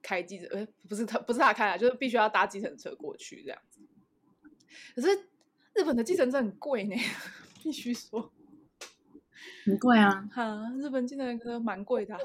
[0.00, 3.80] 开计程，呃，不是他，不是他开啊，就是必须要搭计程车过去这样子。
[4.94, 5.08] 可是
[5.74, 6.96] 日本的计程车很贵呢，
[7.62, 8.32] 必须说
[9.64, 10.26] 很贵啊。
[10.32, 12.16] 哈，日本计程车蛮贵的，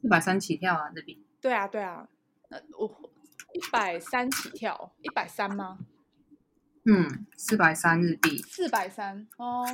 [0.00, 1.18] 一百三起跳啊，这边。
[1.40, 2.08] 对啊，对啊，
[2.48, 3.10] 那我
[3.58, 5.78] 一百三起跳，一百三吗？
[6.84, 8.38] 嗯，四百三日币。
[8.38, 9.66] 四百三哦，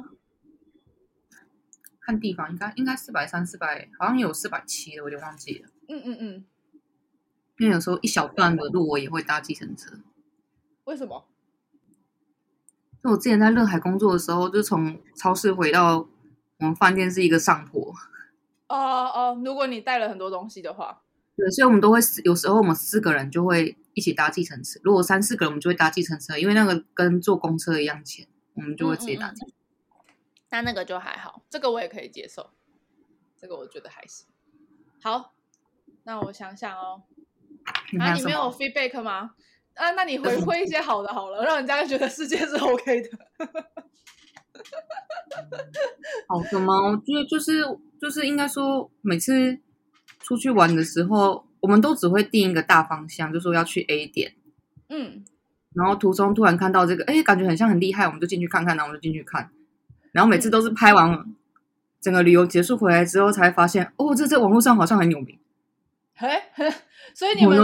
[2.01, 5.69] 看地方应该应该四百三四百，好像有四百七的，我有点忘记了。
[5.89, 6.45] 嗯嗯嗯。
[7.59, 9.99] 因为有时候一小段的路我也会搭计程车。
[10.85, 11.27] 为什么？
[13.03, 15.99] 就我之前在乐海工作的时候，就从超市回到
[16.59, 17.95] 我们饭店是一个上坡。
[18.69, 21.04] 哦哦，如果你带了很多东西的话，
[21.37, 24.79] 对，所以我们都会有时候我们四个人就会一起搭计程车。
[24.85, 29.55] 如果三四个人，我们就会搭计程车，因为那个跟坐公车一样钱，我们就会直接搭计程车。
[30.51, 32.51] 那、嗯嗯、那个就还好，这个我也可以接受，
[33.37, 34.27] 这个我觉得还行。
[35.03, 35.35] 好，
[36.05, 37.03] 那我想想哦。
[37.99, 39.35] 啊，你没有 feedback 吗？
[39.75, 43.11] 啊，那你回馈一些好的好了，让人家觉得世界是 OK 的。
[46.29, 46.75] 好的吗？
[46.83, 47.65] 我觉得就是
[48.01, 49.59] 就是应该说，每次
[50.25, 54.33] 出去玩的时候，我们都只会定一个大方向，就说要去 A 点。
[54.89, 55.23] 嗯，
[55.75, 59.51] 然后途中突然看到这个，哎，感觉很像很厉害，我们就进去看看，然后我们就进去看。
[60.13, 61.25] 然后每次都是拍完
[62.01, 65.39] 整个旅游结束回来之后，才发现哦，这在网络上好像很有名。
[66.15, 66.29] 嘿，
[67.13, 67.59] 所以你们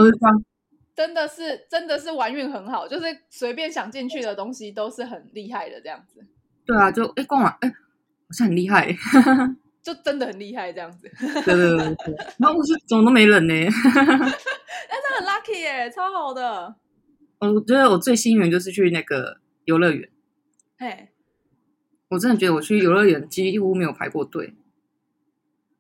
[0.97, 6.27] 真的是真的是玩运很好，就是随便想进去的东西都是很厉害的这样子。
[6.67, 8.95] 对啊，就哎逛完哎，好像很厉害，
[9.83, 11.11] 就真的很厉害这样子。
[11.19, 13.55] 对对对对，然后我是怎么都没人呢？
[13.95, 16.75] 但是很 lucky 耶，超好的。
[17.39, 20.09] 我觉得我最幸运就是去那个游乐园。
[20.79, 21.09] 嘿，
[22.09, 24.55] 我真的觉得我去游乐园几乎没有排过队。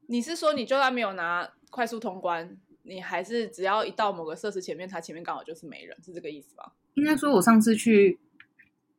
[0.06, 1.50] 你是说你就算没有拿？
[1.72, 6.72] 快速通关，你还是只要一到某个设施前面，它前面刚好就是没人，是这个意思吧？
[6.94, 8.18] 应该说，我上次去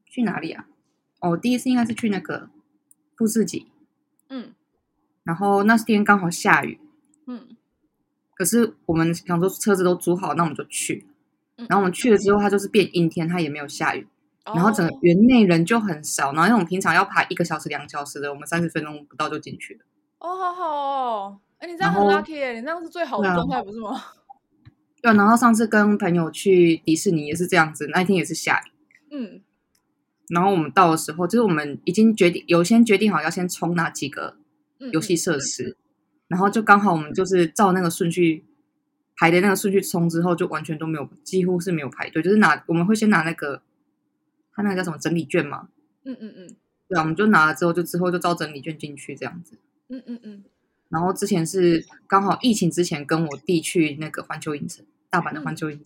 [0.06, 0.70] 去哪里啊？
[1.20, 2.50] 哦，第一次应该是去那个
[3.18, 3.68] 富士急，
[4.30, 4.56] 嗯，
[5.24, 6.80] 然后那天刚好下雨，
[7.28, 7.56] 嗯，
[8.34, 11.06] 可是我们想说车子都租好，那我们就去。
[11.56, 14.08] 然后我们去了之后，它就是变阴天，它也没有下雨。
[14.44, 19.82] 然后整个园内人就很少，然后我们平常要爬一个小时、两个小时的，我们三十分钟不到就进去了。
[20.18, 23.92] 哦，好好哦，哎，你这样很 lucky，你这样是最好的状态，不是吗？
[25.04, 28.72] 对，然后上次跟朋友去迪士尼也是这样子，那一天也是下雨。
[29.12, 29.42] 嗯。
[30.30, 34.38] 然后我们到的时候，就是我们已经决定有先决定好要先冲哪几个
[34.92, 35.76] 游戏设施，嗯、
[36.30, 38.46] 然后就刚好我们就是照那个顺序
[39.16, 43.62] 排的那个顺序冲之后，就完全都没有，几乎是没有排队，就是拿我们会先拿那个。
[44.54, 45.70] 他那个叫什么整理券嘛？
[46.04, 46.56] 嗯嗯嗯，
[46.90, 49.58] 对啊，我们就拿了之后，就之后就照整理券进去这样子。
[49.88, 50.44] 嗯嗯嗯。
[50.90, 55.86] 然后之前是刚好疫情之前跟我弟去那个环球影城，大阪的环球影城。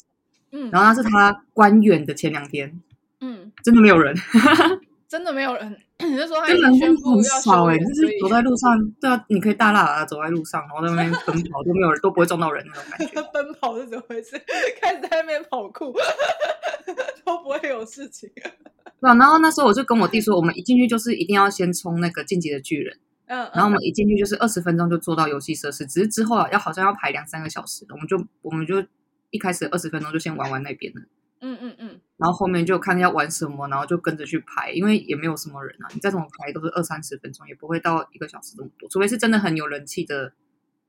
[0.49, 0.71] 嗯。
[0.71, 2.81] 然后那是他关园的前两天。
[3.21, 3.51] 嗯。
[3.63, 4.15] 真的没有人。
[5.15, 5.77] 真的没有人。
[6.03, 7.77] 你是说他真的宣布很少哎？
[7.77, 13.21] 就是走在路上，对啊，你可以大喇喇走在路上，然后在那边奔跑，都没有人，都不会撞到人那种感觉。
[13.31, 14.37] 奔跑是怎么回事？
[14.81, 15.93] 开始在那边跑酷。
[17.23, 19.15] 都不会有事情，对啊。
[19.15, 22.97] 然后那时候我就跟我弟说，我们一进去就是一定要先冲那个晋级的巨人，
[23.27, 23.39] 嗯。
[23.53, 28.83] 然后我们一进去就是二十分钟就坐到游戏设施，只是之后啊要好像要排两三个小时，我们就我们就
[29.31, 31.01] 一开始二十分钟就先玩玩那边了。
[31.39, 32.01] 嗯嗯嗯。
[32.17, 40.33] 然后后面就看要玩什么，然后就跟着去排，因为也没有什么人啊，你再怎么排都是二三十分钟，也不会到一个小时这么多，除非是真的很有人气的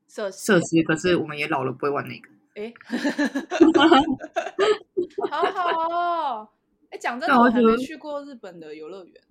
[0.07, 0.81] 设设施。
[0.83, 2.29] 可是我们也老了，不会玩那个。
[2.55, 2.73] 哎。
[5.29, 6.49] 好好哦，
[6.89, 9.21] 哎，讲真的，我还没去过日本的游乐园。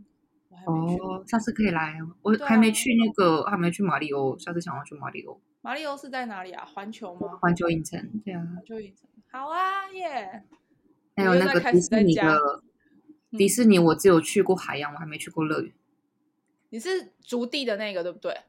[0.67, 1.99] 哦，下次可以来。
[2.23, 5.41] 我还没去那个，还没去马里欧，下次想要去马里欧。
[5.63, 6.65] 马里欧是在哪里啊？
[6.65, 7.39] 环球吗？
[7.41, 8.43] 环球影城，对啊。
[8.55, 10.43] 环球影城，好啊耶！
[11.17, 12.63] 还有那个迪士尼的
[13.31, 15.73] 迪士尼，我只有去过海洋，我还没去过乐园。
[16.69, 18.43] 你是竹地的那个对不对？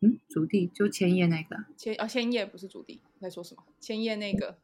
[0.00, 1.64] 嗯，竹地就千叶那个。
[1.76, 3.62] 千哦，千叶不是竹地，在说什么？
[3.80, 4.58] 千叶那个。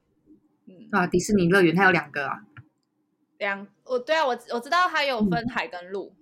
[0.67, 2.45] 嗯，啊，迪士尼乐园它有两个啊，
[3.39, 6.13] 两，我对啊，我我知道它有分海跟陆，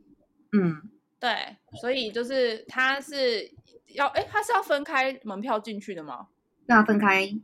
[0.52, 0.82] 嗯，
[1.18, 3.50] 对，所以就是它是
[3.94, 6.28] 要，哎，它是要分开门票进去的吗？
[6.66, 7.34] 要分开，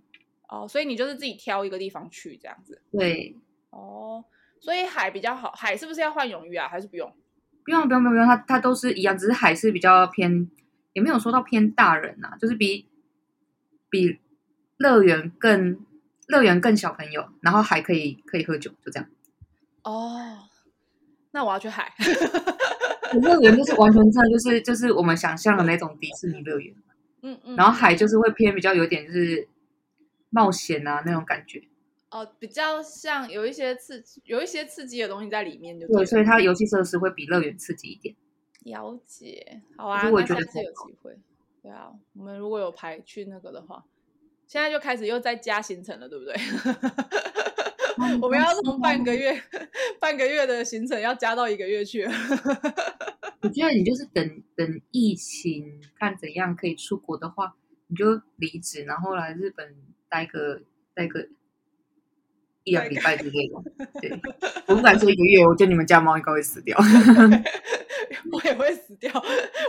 [0.48, 3.36] 哦，所以你就是自己挑一个地方去这样子，对，
[3.70, 4.24] 哦，
[4.60, 6.68] 所以海比较好，海是不是要换泳衣啊？
[6.68, 7.12] 还是不用？
[7.64, 10.50] 不用，不用，不用，它它都是一样，只是海是比较偏，
[10.92, 12.86] 也没有说到偏大人呐、啊，就是比
[13.90, 14.18] 比
[14.76, 15.84] 乐园更。
[16.26, 19.06] 乐园更小朋友，然后还可以可以喝酒，就这样。
[19.82, 20.38] 哦，
[21.32, 21.92] 那我要去海。
[23.20, 26.74] 乐园就是完全真的就是就是我们想象的那种迪士尼乐园。
[27.20, 27.56] 嗯嗯。
[27.56, 29.46] 然后海就是会偏比较有点就是
[30.34, 31.62] 冒险啊那种感觉。
[32.10, 36.04] 哦，比较像有一些刺激，有一些刺激的东西在里面就，就对。
[36.04, 38.14] 所以它游戏设施会比乐园刺激一点。
[38.64, 41.16] 了解，好啊，我觉得是有机会。
[41.62, 43.84] 对啊，我们如果有排去那个的话。
[44.46, 46.34] 现在就开始又在加行程了，对不对？
[48.20, 49.42] 我们要从半个月、
[49.98, 52.04] 半个月的行程要加到一个月去。
[53.40, 59.74] 我觉得你就是等等疫情，看怎样可以出国的话，你就离职，然后来日本
[60.14, 60.62] 待个
[60.94, 61.26] 待个
[62.62, 64.00] 一两礼拜之类的。
[64.00, 64.12] 对，
[64.68, 66.78] 我不敢说一个月，我觉得你们家猫应该会死掉。
[68.30, 69.10] 我也会死掉。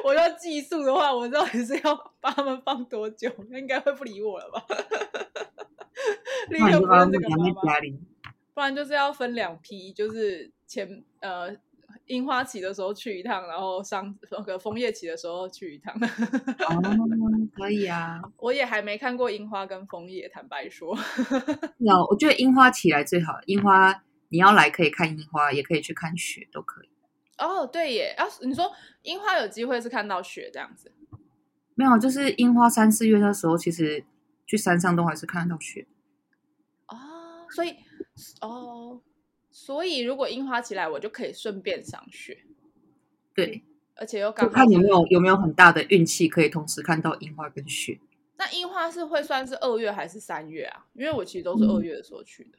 [0.04, 3.28] 我要寄宿的话，我到底是要把它们放多久？
[3.54, 4.64] 应该会不理我了吧？
[6.50, 7.74] 立刻不用这个妈妈，
[8.54, 11.50] 不然就是要分两批，就是前呃
[12.08, 15.94] 樱花期的时候去一趟，然后上那个枫叶期的时候去一趟。
[15.96, 16.82] 哦，
[17.56, 18.22] 可以啊。
[18.38, 20.98] 我也还没看过樱花跟枫叶，坦白说。
[21.80, 23.34] 有，我觉得樱花起来最好。
[23.46, 26.90] 樱花你要来可以看樱花，也可以去看雪，都可以。
[27.38, 28.16] 哦，对耶！
[28.18, 30.92] 要、啊、你说樱花有机会是看到雪这样子，
[31.74, 34.06] 没有，就是樱花三四月的时候，其实
[34.46, 35.86] 去山上都还是看得到雪。
[36.88, 36.96] 哦，
[37.50, 37.76] 所以
[38.40, 39.02] 哦，
[39.56, 42.40] 所以如果樱花起来，我就可以顺便赏雪。
[43.34, 43.64] 对，
[43.96, 47.98] 而且又看有没有有没有很大的运气，可以同时看到樱花跟雪。
[48.36, 50.86] 那樱花是会算是二月还是三月啊？
[50.92, 52.58] 因为我其实都是二月的时候去的。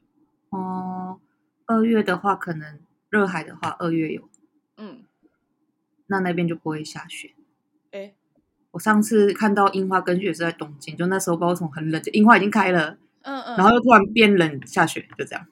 [0.52, 1.20] 嗯、哦，
[1.66, 2.80] 二月的话，可能
[3.11, 4.26] 热海的话，二月有。
[4.78, 5.04] 嗯，
[6.06, 7.35] 那那边就不会下雪。
[7.90, 8.14] 哎，
[8.70, 15.46] 我上次看到樱花跟雪是在东京，就那时候不知道从很冷，就樱花已经开了，嗯嗯，然后又突然变冷下雪，就这样。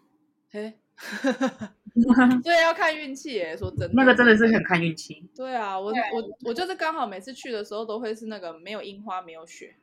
[0.53, 0.75] 哎，
[2.43, 5.29] 对，要看运气耶，说真的，那个真的是很看运气。
[5.35, 9.75] 对啊，我我我就是刚好每次去的时候都会是那个没有樱花没有雪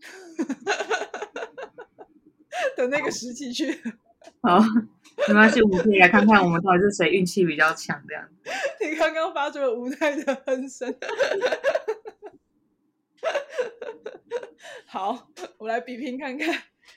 [2.76, 3.80] 的那个时期去。
[4.42, 4.60] 好。
[5.28, 8.28] 没关系，我们可以来看看我们到底是谁运气比较强这样。
[8.80, 10.92] 你刚刚发出了无奈的哼声。
[14.86, 16.52] 好，我来比拼看看。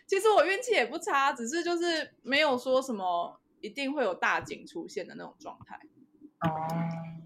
[0.06, 5.80] 其实我运气也不差，只是就是没有说什么一定会有大景出现的那种状态。
[6.42, 6.50] 哦，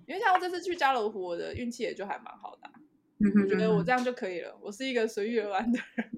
[0.08, 2.74] 因为像我这次去加罗湖，我的运气也就还蛮好的，啊。
[3.20, 4.58] 嗯哼，我觉得我这样就可以了。
[4.62, 6.12] 我是一个随遇而安的人。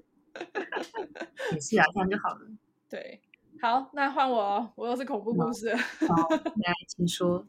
[1.52, 2.40] 也是啊，这样就好了。
[2.88, 3.20] 对，
[3.60, 5.74] 好，那换我，我又是恐怖故事。
[5.74, 7.46] 好， 来，请说。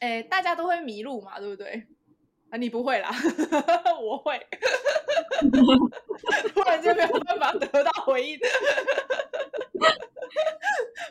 [0.00, 1.86] 哎，大家都会迷路嘛，对不对？
[2.50, 3.10] 啊，你不会啦，
[4.00, 4.40] 我会。
[6.54, 8.38] 突然间没有办法得到回应。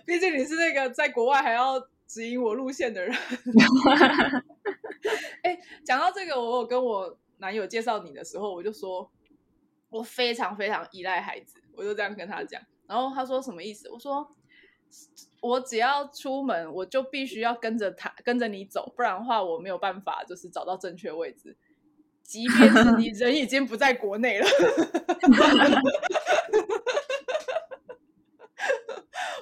[0.05, 3.13] 毕竟你是那个在国外还要指引我路线的人。
[5.43, 9.11] 哎，讲到这个，我有跟我男友介绍你的时候，我就说。
[9.89, 12.59] 我非常非常依赖孩子，我就这样跟他讲。
[12.87, 13.87] 然后他说什么意思？
[13.91, 14.35] 我说
[15.43, 21.57] 我只要出门，我就必须要跟着他，跟着你走，不然的话我没有办法，就是找到正确位置。
[22.23, 24.47] 即便是你 人已经不在国内了，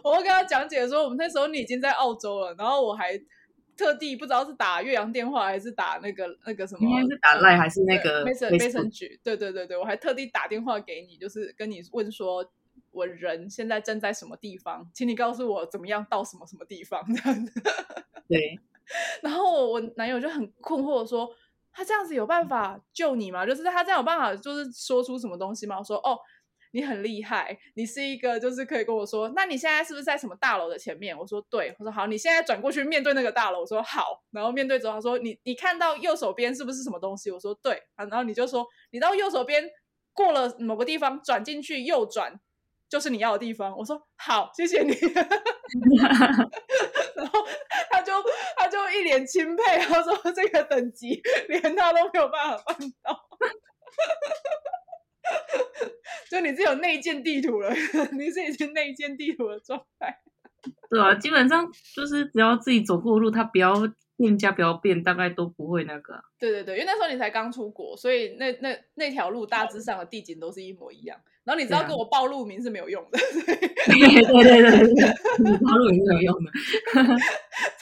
[0.04, 3.22] 我会跟他讲解说，我们那时候你已经在澳洲了，然后我还。
[3.78, 12.46] 特地不知道是打越洋电话还是打那个那个什么，应该是打赖还是那个 message，对对对对，我还特地打电话给你，就是跟你问说，
[12.92, 17.62] 我人现在正在什么地方，请你告诉我怎么样到什么什么地方这样子。
[18.30, 18.60] 对，
[19.22, 21.30] 然后我男友就很困惑说，
[21.72, 23.46] 他这样子有办法救你吗？
[23.46, 25.78] 就是他这样有办法，就是说出什么东西吗？
[25.80, 26.20] 我说哦。
[26.74, 31.14] 你很厉害，你是一个就是可以跟我说，那你现在是不是在什么大楼的前面？
[31.18, 33.60] 我说对，我说好，你现在转过去面对那个大楼。
[33.60, 37.30] 我说好，然后面对之后他说你你看到右手边是不是什么东西？
[37.30, 39.70] 我说对，然后你就说你到右手边
[40.14, 42.40] 过了某个地方转进去右转
[42.92, 43.76] 就是你要的地方。
[43.76, 44.92] 我说好，谢谢你。
[47.16, 47.40] 然后
[47.90, 48.12] 他就
[48.58, 53.18] 他就一脸钦佩，他说这个等级连他都没有办法办到。
[56.30, 57.74] 就你是有内建地图了，
[58.12, 60.20] 你是已经内建地图的状态。
[60.90, 63.74] 对啊，基本上就是只要自己走过路，他不要
[64.18, 66.22] 店家不要变，大概都不会那个。
[66.38, 71.18] 对对对，因为那时候你才刚出国，所以那那那条路大致上的地景都是一模一样。
[71.44, 73.18] 然后你知道跟我报路名是没有用的。
[73.46, 76.52] 对，对对对对，你报路名是没有用的。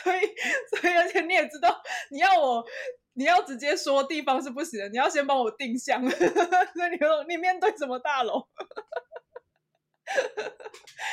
[0.04, 0.20] 所以
[0.80, 1.76] 所以而且你也知道，
[2.12, 2.64] 你要我。
[3.16, 6.00] 你要直接说地方是不行的，你要先帮我定向。
[6.08, 8.48] 所以你说你面对什么大楼？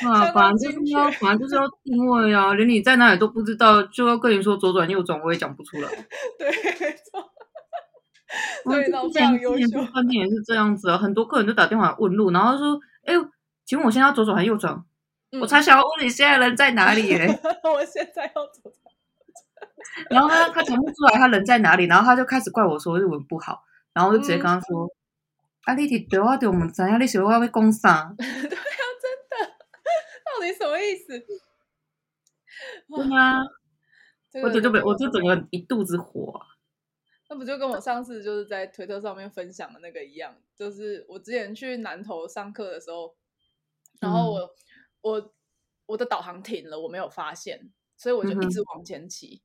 [0.05, 5.89] 啊，反正就是要，反正就是要定位啊，连你在哪里都不知道，就要跟你说左转右转，我也讲不出来。
[6.39, 7.29] 对，没错。
[8.63, 9.81] 所以呢，非常优秀。
[9.93, 13.13] 饭店也是这样子啊，很多客人都打电话问路，然后说：“哎，
[13.65, 14.83] 请问我现在要左转还是右转？”
[15.31, 17.27] 嗯、我才想要问你现在人在哪里耶？
[17.63, 18.73] 我现在要左转。
[20.09, 23.63] 然后他他讲不出来他人在哪里，然后他就开始怪我说日文不好，
[23.93, 24.85] 然后我就直接跟他说
[25.65, 26.99] ：“嗯、啊，你提对话对我们怎样？
[26.99, 29.47] 你学话会讲啥？” 对啊，真的，
[30.25, 31.19] 到底什么意思？
[32.89, 33.41] 对啊，
[34.43, 36.39] 我就就被我就整个一肚子火。
[37.29, 43.15] 那不就跟我上次就是在推特上面分享的那个一样，就是我之前去南投上课的时候，
[43.99, 44.49] 然后我、嗯、
[45.01, 45.33] 我
[45.87, 49.41] 我的导航停了，我没有发现，所以我就一直往前骑。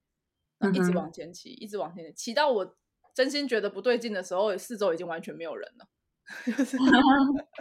[0.60, 2.76] 嗯一直往前骑，一直往前骑，骑到我
[3.12, 5.88] 真心觉得不对劲的时候，四周已经完全没有人了。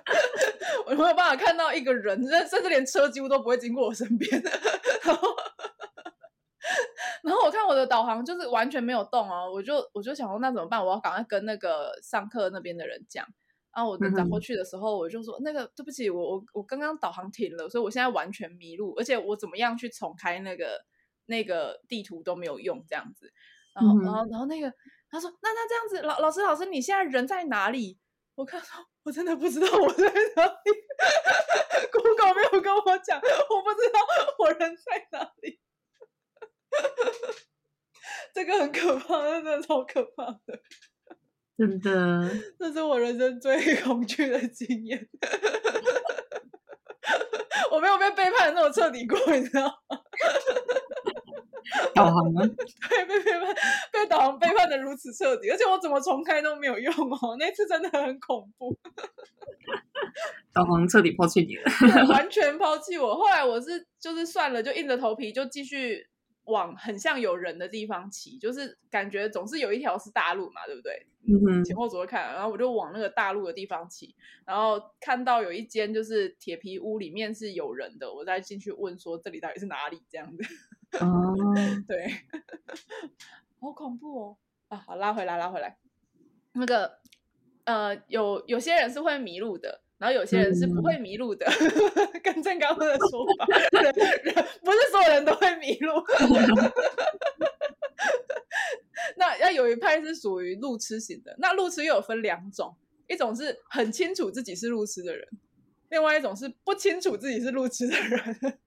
[0.85, 4.39] 我没有办法看到一个人，甚甚至连车几乎都不会经过我身边。
[5.03, 5.29] 然后，
[7.23, 10.83] 然后我看我的导航就是完全没有动哦，我就我就想说那怎么办？
[10.85, 13.25] 我要赶快跟那个上课那边的人讲。
[13.73, 20.85] 然后我等转过去的时候，我就说那个对不起，我我我刚刚导航停了，所以我现在完全迷路，而且我怎么样去重开那个。
[21.27, 23.31] 那个地图都没有用，这样子，
[23.73, 24.73] 然后，然后，然后那个
[25.09, 27.97] 他说：“那那这样子，老老师，老师，你现在人在哪里？”
[28.35, 28.67] 我看到，
[29.03, 30.03] 我真的不知道我在
[30.35, 30.71] 哪里。
[31.93, 33.99] Google 没有跟我讲，我不知道
[34.39, 35.61] 我人在哪里。
[38.33, 40.61] 这个很可怕，真的超可怕的，
[41.57, 45.09] 真的， 这是我人生最恐惧的经验。
[47.71, 49.97] 我没有被背叛那么彻底过，你知道吗？
[51.95, 52.41] 导航吗？
[52.89, 53.55] 对，被背叛，
[53.93, 57.37] 被导航背叛的如此彻底，而且我怎么重开都没有用哦。
[57.39, 58.77] 那次真的很恐怖，
[60.53, 61.63] 导航彻底抛弃你了，
[62.09, 63.15] 完全抛弃我。
[63.15, 66.05] 后来我是就是算了，就硬着头皮就继续
[66.45, 71.05] 往很像有人的地方骑，就是感觉总是有一条是大路嘛，对不对？
[71.27, 80.43] 嗯哼，前后左右看，然后我就往那个大路的地方骑，然后看到有一间就是铁皮屋，里面是有人的，我再进去问说这里到底是哪里这样子。
[80.99, 81.35] 哦，
[81.87, 82.11] 对，
[83.59, 84.37] 好恐怖哦！
[84.69, 85.77] 啊，好，拉回来，拉回来。
[86.53, 86.99] 那个，
[87.65, 91.45] 呃，有有些人是会迷路的，然后有些人是不会迷路的，
[91.95, 93.45] 嗯、跟正刚刚的说法，
[94.63, 95.93] 不是所有人都会迷路。
[99.15, 102.75] 那要有一派是属于路痴型的，那路痴又有分两种，
[103.07, 105.27] 一种是很清楚自己是路痴的人，
[105.89, 108.57] 另外一种是不清楚自己是路痴的人。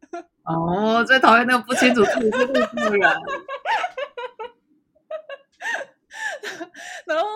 [0.44, 3.10] 哦，最讨厌那个不清楚自己是路痴的人。
[7.06, 7.26] 然后，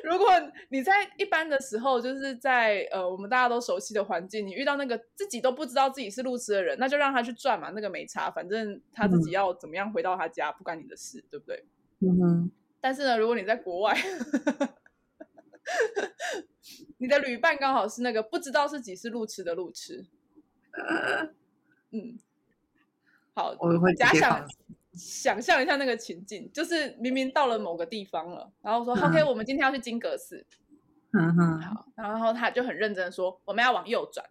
[0.04, 0.28] 如果
[0.68, 11.64] 你在一般的时候，就是在呃我们大家都熟悉的环境，你遇到那个自己都不知道自己是路痴的人，那就让他去转嘛，那个没差，反正他自己要怎么样回到他家，不关你的事，对不对？
[12.00, 12.50] 嗯哼。
[12.80, 13.96] 但是呢，如果你在国外，
[16.98, 20.06] 你的旅伴刚好是那个不知道自己是路痴的路痴，
[21.92, 22.18] 嗯，
[23.34, 24.46] 好，我会假想。
[25.00, 30.44] 想象一下那个情境，就是明明到了某个地方了，然后说、嗯、：“OK，我们今天要去金阁寺。”
[31.18, 34.26] 嗯哼，好，然后他就很认真的说：“我们要往右转。”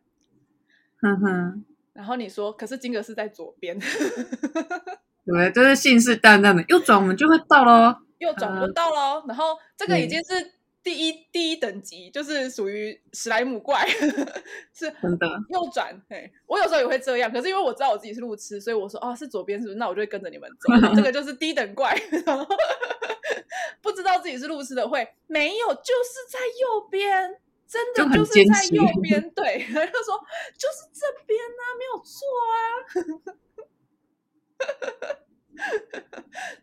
[1.01, 3.79] 嗯哼，然后你说：“可是金阁寺在左边。”
[5.25, 9.25] 对，就是信誓旦旦的，右转我们就会到喽， 右转就到喽。
[9.27, 10.58] 然后这个已经是。
[10.81, 13.85] 第一第一等级就是属于史莱姆怪，
[14.73, 16.01] 是真的右转。
[16.09, 19.77] 嘿，我有时候也会这样，可是因为我知道我自己是路痴，所以我说哦，是左边是不是？
[19.77, 20.73] 那我就会跟着你们走。
[20.95, 21.93] 这个就是低等怪，
[23.81, 29.29] 不知道自己是路痴的会没有，就是在右边，真的就是在右 边。
[29.31, 30.17] 对，他就说
[30.57, 32.25] 就是这边啊，没有错
[32.55, 32.55] 啊。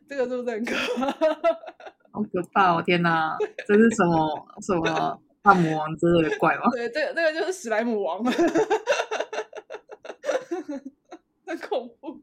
[0.09, 1.13] 这个是不是很可怕？
[2.17, 2.83] 好可怕哦！
[2.83, 3.37] 天哪，
[3.67, 6.63] 这是什么什么 大魔王之类的怪吗？
[6.73, 8.25] 对，这个这个就是史莱姆王，
[11.45, 12.23] 很恐怖，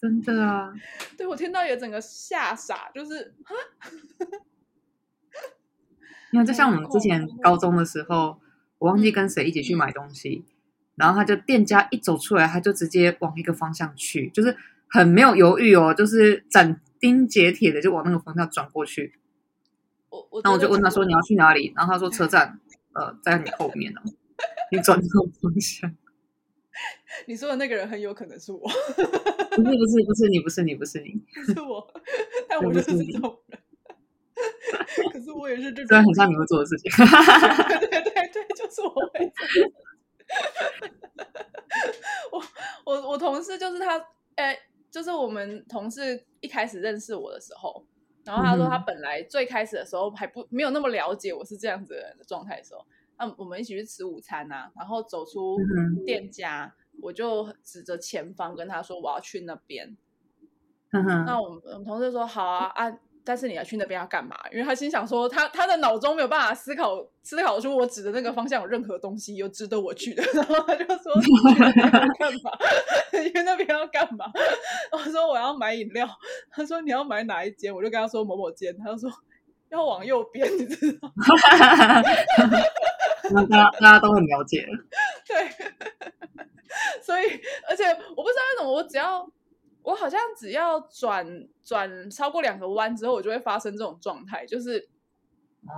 [0.00, 0.72] 真的啊！
[1.18, 3.52] 对，我听到也整个吓傻，就是啊，
[6.32, 8.40] 因为就像我们之前高中的时候，
[8.78, 10.52] 我忘记跟谁一起去买东西，嗯、
[10.96, 14.56] 然后他就店家一走出来，他就直接往一个方向去，就是
[14.88, 19.18] 很没有犹豫哦，就是斩钉截铁的就往那个方向转过去。
[20.10, 22.58] 我然后我就问他说：“你要去哪里？”然后他说：“车站，
[22.94, 24.00] 呃，在你后面呢。”
[24.72, 25.94] 你转这种方向。
[27.26, 28.60] 你说的那个人很有可能是我。
[28.60, 31.20] 不是不是不是你不是你不是你，
[31.52, 31.86] 是我，
[32.48, 33.60] 但我就是这种人。
[35.12, 36.90] 可是我也是这种，很像你会做的事情。
[36.96, 39.72] 对对对对，就是我会做。
[42.32, 42.42] 我
[42.84, 44.00] 我我同事就是他，
[44.36, 44.56] 哎，
[44.90, 47.84] 就是我们同事一开始认识我的时候。
[48.24, 52.84] 然后他说，他本来最开始的时候还不没有那么了解我是这样子的人的状态的时候，
[53.16, 55.56] 那我们一起去吃午餐啊，然后走出
[56.04, 59.96] 店家，我就指着前方跟他说我要去那边。
[60.90, 62.98] 那我们我们同事说好啊啊。
[63.28, 64.34] 但是你要去那边要干嘛？
[64.50, 71.12] 因为他心想说他，他他的脑中没有办法思考思考出我指的那个方向有任何东西有值得我去的， 然后他就说
[72.18, 72.50] 干嘛？
[73.12, 74.24] 你去那边要干嘛？
[74.92, 76.08] 我说我要买饮料。
[76.50, 77.70] 他说你要买哪一间？
[77.74, 78.74] 我就跟他说某某间。
[78.78, 79.10] 他就说
[79.68, 81.14] 要往右边，你知道吗？
[83.30, 84.66] 那大家大家都很了解。
[85.26, 85.50] 对，
[87.04, 87.24] 所以
[87.68, 87.84] 而且
[88.16, 89.30] 我不知道为什么我只要。
[89.88, 94.86] 我好像只要转转超过两个弯之后，我就会发生这种状态，就是，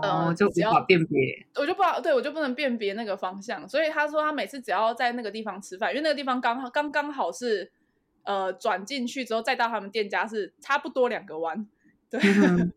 [0.02, 3.68] 哦，呃、就无法辨别，我就不好，对我就不能辨别那个方向。
[3.68, 7.70] 所以他说他每次只要在那个地方吃饭，因为那个地方刚好刚刚好是，
[8.24, 11.68] 呃，转进去之后再到他们店家是差不多两个弯，
[12.10, 12.72] 对，嗯、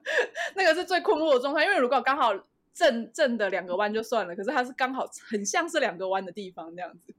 [0.56, 1.66] 那个是最困惑的状态。
[1.66, 2.32] 因为如果刚好
[2.72, 7.12] 正正的两个弯就算了，可是它是刚好很像是两个弯的地方那样子，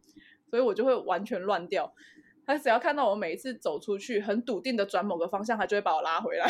[0.49, 1.93] 所以我就会完全乱掉。
[2.49, 6.49] 他只要看到我每一次走出去，很笃定的转某个方向，他就会把我拉回来。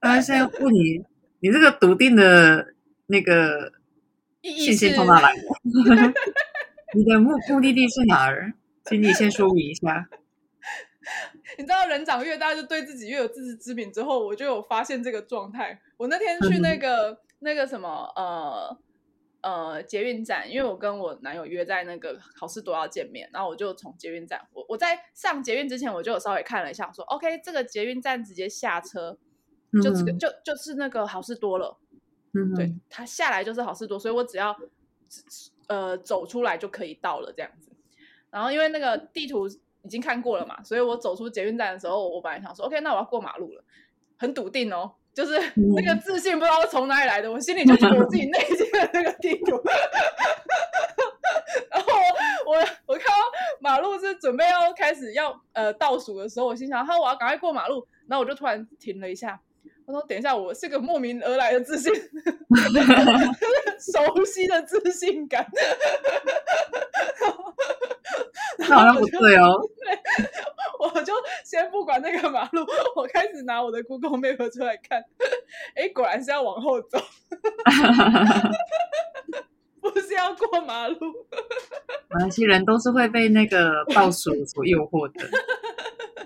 [0.00, 1.04] 他 现在问你，
[1.38, 2.74] 你这个笃定的
[3.06, 3.72] 那个
[4.42, 5.42] 信心从哪来的？
[6.98, 8.54] 你的目目的地是哪儿？
[8.86, 10.08] 请你先说明一下。
[11.56, 13.92] 你知道，人长越大，就对自己越有自知之明。
[13.92, 15.80] 之后，我就有发现这个状态。
[15.96, 18.76] 我那天去那个、嗯、那个什么呃。
[19.46, 29.16] 呃，捷运站，因为我跟我男友约在那个好事多要见面，然后我就从捷运站，我我在上捷运之前，我就有稍微看了一下，说 OK，这个捷运站直接下车，
[29.80, 31.78] 就这个、嗯、就就是那个好事多了，
[32.34, 34.56] 嗯，对，他下来就是好事多，所以我只要
[35.68, 37.70] 呃走出来就可以到了这样子。
[38.30, 43.62] 然后因为那个地图已经看过了嘛，所以我走出捷运站的时候，我本来想说 OK，那我要过马路了，
[44.18, 44.96] 很笃定哦。
[45.16, 45.40] 就是
[45.74, 49.58] 那个自信不知道从哪里来的，我心里就觉得我自己内心的那个地图。
[51.70, 51.90] 然后
[52.44, 53.14] 我我我看到
[53.58, 57.88] 马路是准备要开始要呃倒数的时候，我心想，哈，我要赶快过马路。
[58.06, 59.40] 然后我就突然停了一下，
[59.86, 61.90] 我说等一下，我是个莫名而来的自信，
[63.80, 65.46] 熟悉的自信感。
[68.58, 69.50] 那好像不对哦。
[70.78, 71.12] 对，我就
[71.44, 72.66] 先不管那个马路，
[72.96, 75.04] 我开始拿我的 Google Map 出来看。
[75.74, 76.98] 哎，果然是要往后走，
[79.80, 80.98] 不是要过马路。
[82.18, 85.28] 那些人都是会被那个倒数 所诱惑的。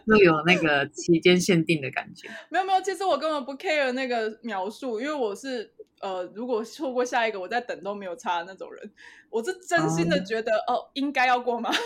[0.07, 8.91] 就有那个期间限定的感觉，没有没有，其实我根本不 care 那个描述，因为我是呃，如果错过下一个，我再等都没有差的那种人。
[9.29, 11.77] 我是真心的觉得，哦，哦，应该要过马路，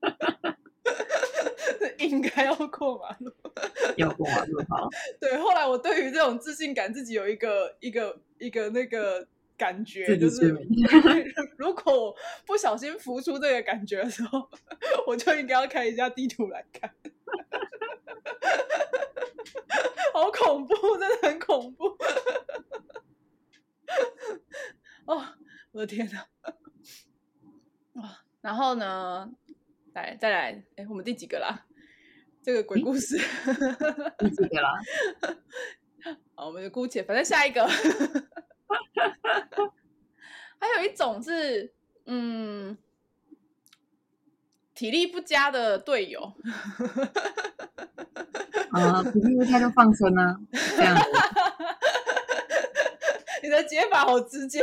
[1.98, 3.32] 应该要过马路，
[3.96, 4.88] 要过马路好。
[5.20, 9.26] 对，后来我对于这种自信感，自己有一个一个一个那个。
[9.56, 10.48] 感觉就是，
[11.56, 12.12] 如果
[12.44, 14.50] 不小心浮出这个感觉的时候，
[15.06, 16.92] 我就应该要开一下地图来看。
[20.12, 21.96] 好恐怖，真的很恐怖。
[25.04, 25.24] 哦，
[25.70, 26.26] 我的天哪！
[27.92, 29.30] 哇，然后呢？
[29.94, 31.66] 来，再来，哎，我们第几个啦？
[32.42, 33.16] 这个鬼故事
[34.18, 34.74] 第几个啦？
[36.34, 37.66] 好，我们就姑且，反正下一个。
[40.58, 41.72] 还有一种是，
[42.06, 42.76] 嗯，
[44.74, 46.20] 体力不佳的队友。
[48.72, 50.36] 啊，体力不佳就放生啊？
[50.76, 51.02] 这样子。
[53.42, 54.60] 你的解法好直接。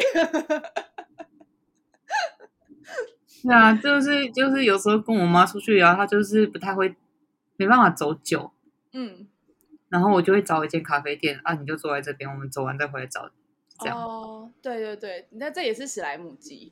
[3.43, 6.95] 对啊，就是就是有时候跟我妈出去啊，她就是不太会，
[7.57, 8.51] 没办法走久。
[8.93, 9.27] 嗯。
[9.89, 13.29] 然后我就会找一间咖啡店啊，你就坐在这边，我们走完再回来找。
[13.79, 16.71] 这样哦，对对对，那这也是史莱姆鸡。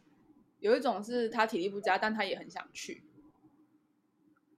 [0.60, 3.04] 有一种是他体力不佳，但他也很想去，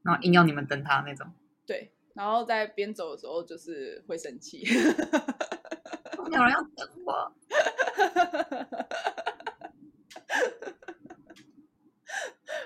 [0.03, 1.31] 然后硬要你们等他那种。
[1.65, 4.63] 对，然后在边走的时候就是会生气，
[6.31, 7.31] 有人要等我。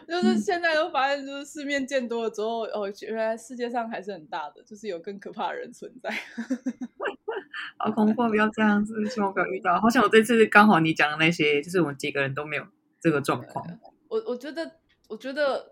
[0.08, 6.10] 就是现在都发现，就是世面见多了之后，哦，原来世界上还是很大的，就是有更可怕的人存在。
[7.78, 8.28] 好恐怖！
[8.30, 9.80] 不要这样子，希望不要遇到。
[9.80, 12.66] 好像我这次刚好你讲的那些，就是我们几个人都没有
[13.00, 13.66] 这个状况。
[14.08, 14.72] 我我觉得，
[15.08, 15.72] 我觉得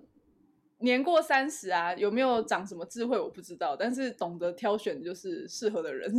[0.80, 6.12] 年过三十啊，有没有长什么智慧我不知道，但是懂得挑选就是适合的人，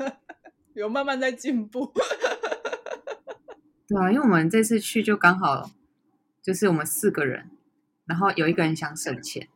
[0.74, 1.92] 有慢慢在进步。
[3.88, 5.70] 对啊，因为我们这次去就刚好
[6.46, 7.50] 就是我们四个人，
[8.04, 9.48] 然后有一个人想省钱，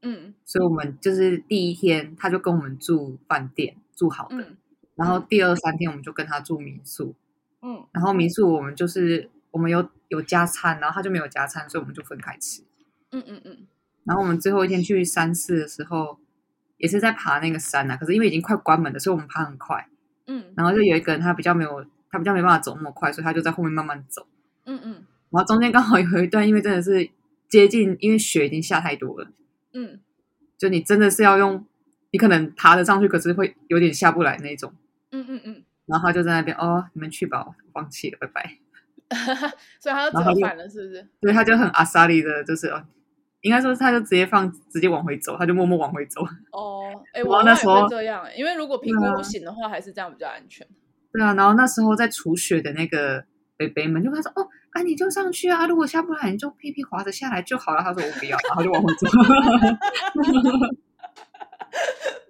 [0.00, 4.36] 嗯，所以我们就是第一天他就跟我们住饭店，住好的。
[4.38, 4.56] 嗯
[4.96, 7.14] 然后第二三天我们就跟他住民宿，
[7.62, 12.62] 嗯，然后民宿我们就是我们有有加餐，然后他就没有加餐，所以我们就分开吃，
[13.12, 13.66] 嗯嗯嗯。
[14.02, 16.18] 然后我们最后一天去山寺的时候，
[16.78, 19.86] 也是在爬那个山啊，可是因为已经快关门了，所以我们爬很快，
[20.26, 20.52] 嗯。
[20.56, 24.26] 然后就有一个人他比较没有，他比较没办法走那么快，所以他就在后面慢慢走，
[24.64, 25.04] 嗯嗯。
[25.30, 27.08] 然后中间刚好有一段，因为真的是
[27.48, 29.28] 接近，因为雪已经下太多了，
[29.72, 30.00] 嗯，
[30.56, 31.64] 就你真的是要用，
[32.10, 34.72] 你可能爬得上去，可是会有点下不来那种。
[35.10, 38.58] 嗯嗯嗯，然后他就在那边哦，你们去吧，我放弃了，拜拜。
[39.80, 41.06] 所以他就折返了，是不是？
[41.20, 42.84] 对，他就很阿萨利的，就是哦，
[43.40, 46.20] 应该说他就直接放，直接往回走，他就默默往回走。
[46.52, 50.66] 哦， 哎，我那时候这样，因为如果评估不行的话，还是这样比较安全。
[51.10, 53.24] 对啊，然后那时候在除雪的那个
[53.56, 54.46] 北北们就他说哦，
[54.78, 57.82] 啊你就上去啊，如果下不来你就屁屁滑着下来就好了。
[57.82, 59.08] 他说我不要，然后就往回走。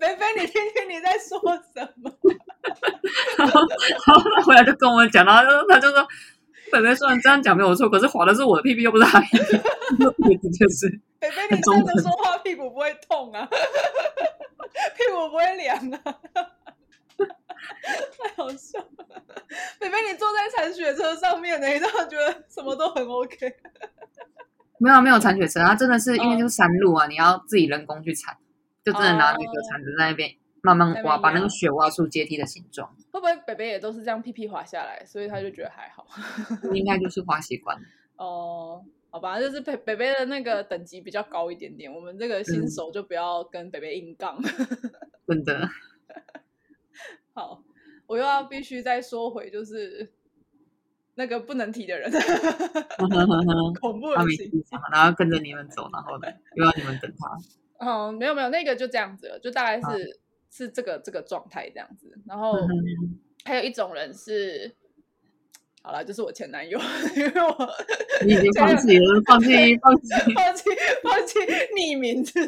[0.00, 1.38] 菲菲，你听听你在说
[1.74, 2.10] 什么？
[3.36, 6.06] 然后，然后他回来就跟我讲，然后他就说
[6.72, 9.44] ：“北北虽然这样讲没有错，可是滑的是我的屁屁，又不是他屁屁。
[10.58, 10.88] ”就是
[11.18, 15.98] 北北，你站着说话屁股不会痛啊，屁股不会凉啊，
[17.18, 19.22] 太好笑了。
[19.88, 23.54] 北北，你坐在铲雪车上面，你知道觉得什么都很 OK。
[24.78, 28.36] 没有没有铲雪车，它真的是因为就是山路啊，你要自己人工去铲。
[28.84, 30.30] 就真的拿那个铲子在那边
[30.62, 32.88] 慢慢挖，把那个雪挖出阶梯的形状。
[33.12, 36.06] 会不会北北也都是这样屁屁滑下来，所以他就觉得还好？
[36.72, 37.76] 应该就是滑习惯。
[38.16, 44.40] 哦，好吧，就是北北北的那个等级比较高一点点，我们这个新手就不要跟北北硬杠。
[45.26, 45.68] 真的。
[48.08, 50.10] 好，我又要必须再说回，就是
[51.14, 52.10] 那个不能提的人，
[53.80, 57.38] 恐怖的事情，然后跟着你们走，然后呢，又要你们等他。
[57.80, 60.08] 嗯，没有没有，那个就这样子了，就大概是、啊、
[60.50, 62.18] 是这个这个状态这样子。
[62.26, 64.74] 然后、嗯、还有一种人是，
[65.82, 66.80] 好了，就是我前男友，
[67.14, 67.70] 因为我
[68.24, 70.64] 你已经放弃了，放弃放弃 放弃
[71.02, 71.38] 放弃
[71.76, 72.40] 匿名字。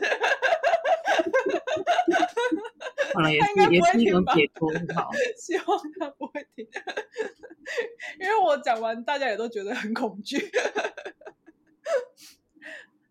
[3.13, 5.11] 可能也是也是一种解脱，很好。
[5.37, 5.67] 希望
[5.99, 6.67] 他不会听，
[8.21, 10.39] 因为我讲完，大家也都觉得很恐惧。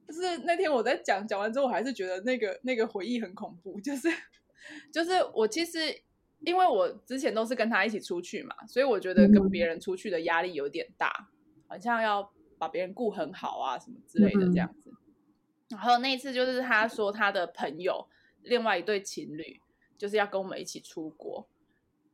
[0.08, 3.80] 就是那天我在讲讲完之后，我还是觉得那个那个回忆很恐怖。
[3.82, 4.10] 就是
[4.92, 5.80] 就是我其实
[6.40, 11.30] 因为我之前都是跟他一起出去嘛，所以我觉得跟别人出去的压力有点大，
[11.68, 14.89] 好像要把别人顾很好啊什么之类的这样子。
[15.70, 18.08] 然后那一次就是他说他的朋友
[18.42, 19.62] 另外一对情侣
[19.98, 21.48] 就是要跟我们一起出国。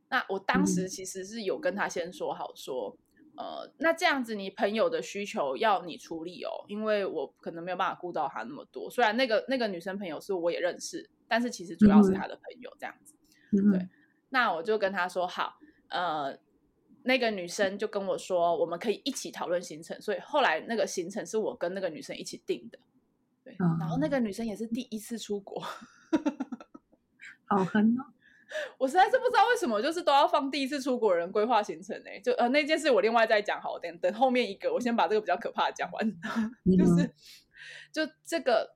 [0.08, 2.96] 那我当时其实是有跟他先说好说。
[3.38, 8.88] 呃，那这样子，你朋友的需求要你处理哦，因为我可能没有办法顾到他那么多。
[8.88, 13.14] 虽然那个那个女生朋友是我也认识，但是其实主要是他的朋友这样子。
[13.52, 13.88] 嗯、对，
[14.30, 16.34] 那我就跟他说好，呃，
[17.02, 20.00] 那个女生就跟我说，我们可以一起讨论行程。
[20.00, 22.78] 所以后来那个行程是我跟那个女生一起定的。
[23.46, 25.62] 对，嗯、然后那个女生也是第一次出国，
[27.46, 28.02] 好狠哦。
[28.76, 32.20] 我实在是不知道为什么，就是都要放第一次出国人规划行程呢、欸？
[32.20, 36.04] 就呃那件事我另外再讲好，等等后面一个，我先把这个比较可怕的讲完。
[36.76, 37.14] 就是
[37.92, 38.74] 就这个，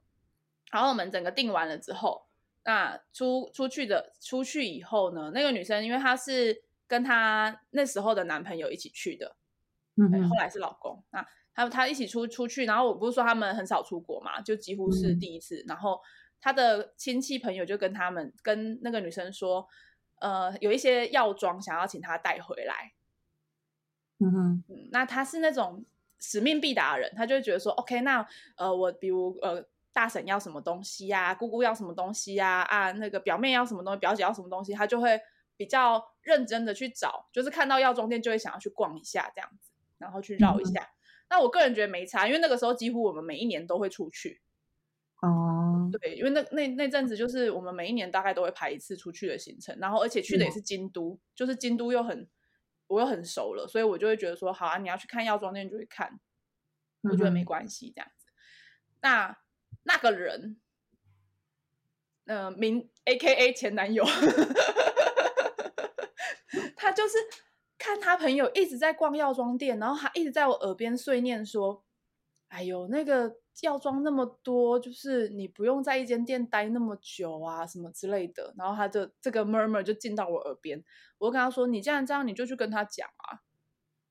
[0.71, 2.27] 然后我们整个定完了之后，
[2.65, 9.35] 那出出去的出去以后呢，那个女生因为她是跟她那时候的男朋友一起去的，
[9.97, 16.01] 嗯，后来是老公，那他他一起出出去，然后我不是说他们很少出国嘛，就几乎是第一次，嗯、然后。
[16.43, 19.69] 他的亲戚朋友就跟他们跟那个女生说，
[20.23, 22.95] 呃，有一些药妆想要请他带回来。
[24.21, 25.85] 嗯哼，嗯，那他是那种
[26.19, 28.27] 使命必达的人，他就会觉得说，OK，那
[28.57, 35.21] 呃，我比如呃，大婶要什么东西呀、啊，姑姑要什么东西呀、啊，啊，那个表妹要什么东西，表姐要什么东西，他就会
[35.59, 40.81] 比较认真的去找，就是看到药妆店就会想要去逛一下这样子，然后去绕一下。
[40.81, 40.97] 嗯、
[41.31, 44.43] 那我个人觉得没差，因为那个时候几乎我们每一年都会出去。
[45.23, 52.29] 哦，对，因为那那那阵子就是我们每一年大概都会排一次出去的行程，然后而且去的也是京都，嗯、就是京都又很
[52.87, 56.19] 我又很熟了，所以我就会觉得说，好啊，你要去看药妆店就会看，
[57.03, 58.27] 我觉得没关系这样子。
[58.29, 58.35] 嗯、
[59.03, 59.39] 那
[59.83, 60.59] 那个人，
[62.25, 64.05] 呃，名 AKA 前男友，
[66.77, 67.19] 他就是
[67.81, 71.83] 看他朋友一直在逛药妆店，然后他一直在我耳边碎念说，
[72.47, 73.41] 哎呦那个。
[73.63, 78.55] 药妆那么多，就是你不用在一间店待那么久啊，什么之类的。
[78.57, 80.83] 然后他的这个 murmur 就进到我耳边，
[81.19, 83.45] 我就跟他说：“你既然这样，你就去跟他讲啊。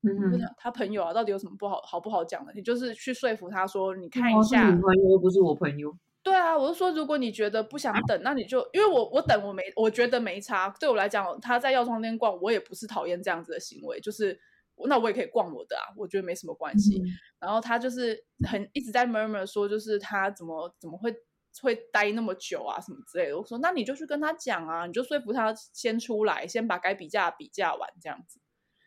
[0.03, 2.53] 嗯哼”他朋友啊，到底有什么不好好不好讲的？
[2.53, 5.97] 你就是去说服他说：“你看一下。”朋友又不是我朋友。
[6.24, 10.70] 对啊，我就说，如果你觉得不想等，那你就因为我我等我没，我觉得没差。
[10.80, 14.39] 对我来讲，他在药妆店逛，我也不是讨厌这样子的行为，就是。
[14.88, 17.01] 那我也可以逛我的啊，我觉得没什么关系。
[17.01, 17.05] 嗯、
[17.41, 18.17] 然后他就是
[18.47, 21.13] 很一直在 murmur 说，就是他怎么怎么会
[21.61, 23.38] 会待那么久啊，什么之类的。
[23.38, 28.39] 我说那你就去跟他讲啊，你就说服他先出来，先把该比价比价完这样子。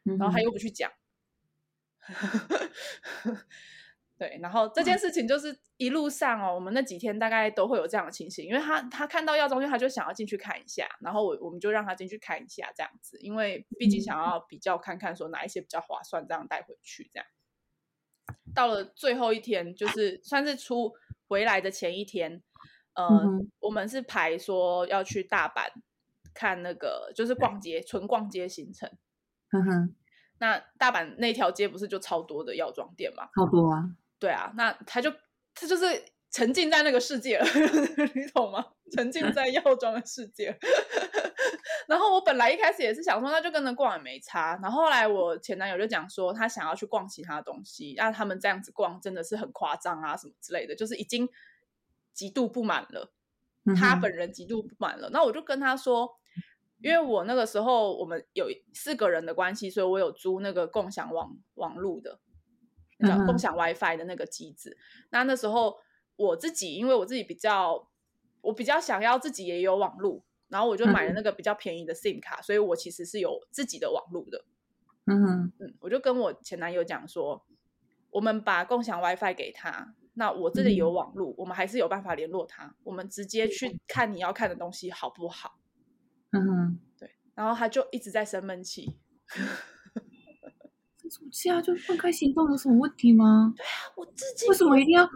[0.05, 0.91] 然后他又不去讲。
[3.25, 3.37] 嗯
[4.19, 17.27] 对，然后这件事情就是一路上哦，我们那几天大概都会有这样的情形，因为他他看到药妆店，他就想要进去看一下，然后我我们就让他进去看一下这样子，因为毕竟想要比较看看说哪一些比较划算，这样带回去这样。
[18.55, 20.93] 到了最后一天，就是算是出
[21.27, 22.43] 回来的前一天，
[22.95, 25.69] 呃，嗯、我们是排说要去大阪
[26.33, 28.89] 看那个，就是逛街，对纯逛街行程。
[29.51, 29.97] 嗯哼，
[30.39, 33.29] 那大阪那条街不是就超多的药妆店嘛？
[33.35, 33.97] 超多啊。
[34.23, 35.13] 对啊，那他就
[35.53, 35.85] 他就是
[36.31, 37.45] 沉浸在那个世界了，
[38.15, 38.65] 你懂吗？
[38.95, 40.57] 沉浸在药妆的世界。
[41.89, 44.57] 然后我本来一开始也是想说，那就跟着逛也没差。
[44.63, 51.29] 然后后来我前男友就讲说，他想要去逛其他东西，那他们这样子逛真的是很夸张啊，什么之类的，就是已经
[52.15, 53.13] 极度不满了。
[53.77, 55.09] 他本人极度不满了。
[55.09, 56.09] 嗯、那我就跟他说，
[56.81, 62.21] 因为我那个时候我们有四个人的关系，所以我有租那个共享网网路的。
[63.07, 65.07] 叫共享 WiFi 的那个机子，uh.
[65.11, 65.79] 那那时候
[66.17, 67.89] 我自己，因为我自己比较，
[68.41, 72.43] 我比较想要自己也有网络，然后我就买了那个比较便宜的 SIM 卡，uh.
[72.43, 74.45] 所以我其实是有自己的网络的。
[75.07, 77.45] 嗯哼嗯，我就跟我前男友讲说，
[78.11, 81.35] 我们把共享 WiFi 给他，那我这里有网络，uh.
[81.39, 85.59] 我们还是有办法联络他，我们直接去看你要看的东西好不好？
[86.31, 87.01] 嗯哼、uh，huh.
[87.01, 88.97] 对，然后他就一直在生闷气。
[91.13, 93.53] 暑假就分开行动有什么问题吗？
[93.55, 95.07] 对啊，我自己为什么一定要？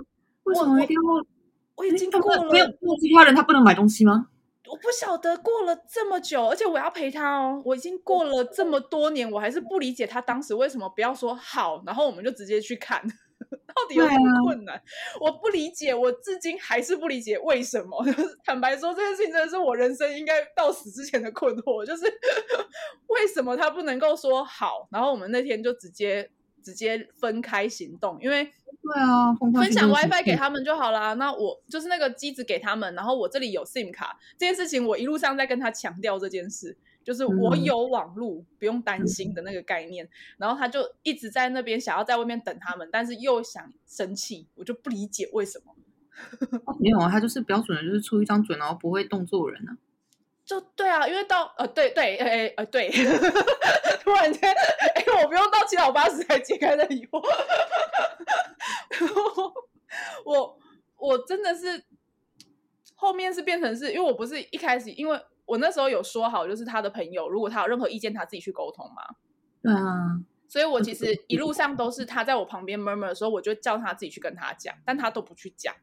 [0.42, 1.26] 为什么一定要？
[1.74, 4.28] 我，已经过了，没有没有其他人，他不能买东西吗？
[4.68, 7.62] 我不晓得过了这么久，而且我要陪他哦。
[7.64, 13.02] 我已经过了这么多年，我还是不理解他当时为什么不要说好，然后我们就直接去看。
[13.68, 14.76] 到底有什么困难？
[14.76, 14.82] 啊、
[15.20, 18.04] 我不理解，我至今还是不理解为什么。
[18.04, 22.04] 就 是坦白说，这件事情真的是我人生应该到死之前的困惑，就是
[23.08, 26.30] 为什么他不能够说好，然后我们那天就直接
[26.62, 31.12] 直接分开行动，因为对啊，分享 WiFi 给他们就好啦。
[31.14, 36.76] 那我就是那个机子给他们，然后我这里有 SIM 卡，这件事情我一路上在跟他强调这件事。
[37.06, 40.08] 就是我有网路，嗯、不用担心的那个概念。
[40.38, 45.72] 然后他就一直在那边想要在外面等他们，但是又想生气，我就不理解为什么。
[46.80, 49.78] 没有啊，他就是标准的，就是出一张嘴，然后不会动作人啊。
[50.44, 52.90] 就对啊，因为到呃对对呃呃对，
[54.02, 57.24] 突然间哎，我不用到七老八十才解开的疑惑。
[60.24, 60.58] 我
[60.96, 61.84] 我真的是
[62.96, 65.16] 后面是变成是因为我不是一开始因为。
[65.46, 69.16] 我那时候有说好，就是他的朋友，如果他有任何意见，他自己去沟通嘛。
[69.62, 75.74] 对啊，所以我其实一路上都是他在我旁边 murmur 的时候，我就叫他自己去跟他讲，但他都不去讲。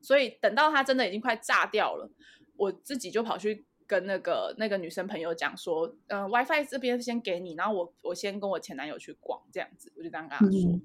[0.00, 2.10] 所以等到他真的已经快炸掉了，
[2.56, 10.70] 我自己就跑去跟那个那个女生朋友讲说，嗯、呃，WiFi 这边先给你，然后我我先跟我前男友去逛，这样子，我就这样跟他说。
[10.70, 10.80] 嗯、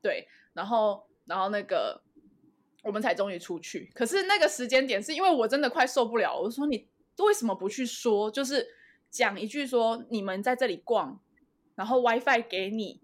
[0.00, 2.02] 对，然后然后那个
[2.82, 3.90] 我们才终于出去。
[3.94, 6.88] 可是那个时间点是因为我真的快受不了，我说你。
[7.22, 8.30] 为什么不去说？
[8.30, 8.66] 就是
[9.10, 11.20] 讲一句说，你们在这里逛，
[11.76, 13.00] 然后 WiFi 给你，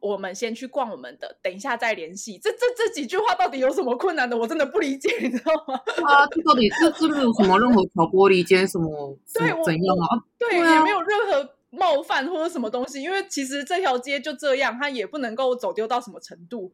[0.00, 2.36] 我们先去逛我们的，等一下再联系。
[2.36, 4.36] 这这这几句话到底有什么困难的？
[4.36, 5.74] 我真的不理解，你知道吗？
[6.06, 9.16] 啊，这到底这这没有什么任何挑拨离间什么？
[9.32, 10.24] 对，怎样啊？
[10.38, 16.72] 对，对啊、也没有任何冒犯或者什么东西，因为其实这条街就这样，它也不能够走丢到什么程度。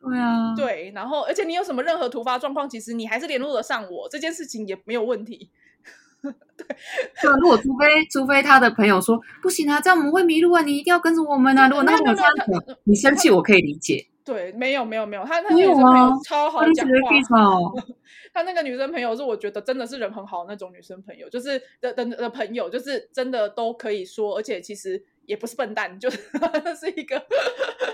[0.00, 5.50] 对啊，对，然后而且你有什么任何突发状况，其实你还是联络得上我，这件事情也没有问题。
[6.22, 6.32] 对，
[7.20, 11.68] 对，如果除非除非他的朋友说不行啊，这样我们会迷路啊，你一定要跟着我们啊。
[11.68, 12.32] 如果那种这样，
[12.84, 14.06] 你生气我可以理解。
[14.24, 16.86] 对，没有没有没有，他他女生朋友超好讲
[17.28, 17.82] 话，
[18.32, 26.18] 他那个女生朋友是我觉得真的是人很好那种女生朋友，就是的的的朋友，就是真的都可以说，而且其实也不是笨蛋，就是
[26.78, 27.18] 是一个，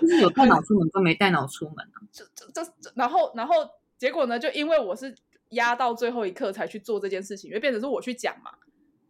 [0.03, 2.05] 就是有带脑出门跟没带脑出门啊。
[2.13, 3.55] 这这这，然后然后
[3.97, 5.15] 结果呢，就因为我是。
[5.51, 8.51] 压到最后一刻才去做这件事情，因为变成是我去讲嘛。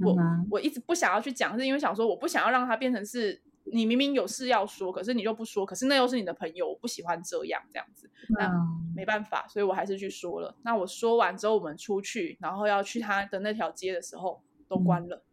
[0.01, 8.09] 我、嗯、我一直不想要去讲，是因为想说我不想要让它变成是你明明有事要说，可是你就不说，可是那又是你的朋友，我不喜欢这样这样子。
[8.28, 10.55] 那、嗯、没办法，所以我还是去说了。
[10.62, 15.24] 那我说完之后，我们出去，然后要去他的那条街的时候，都关了。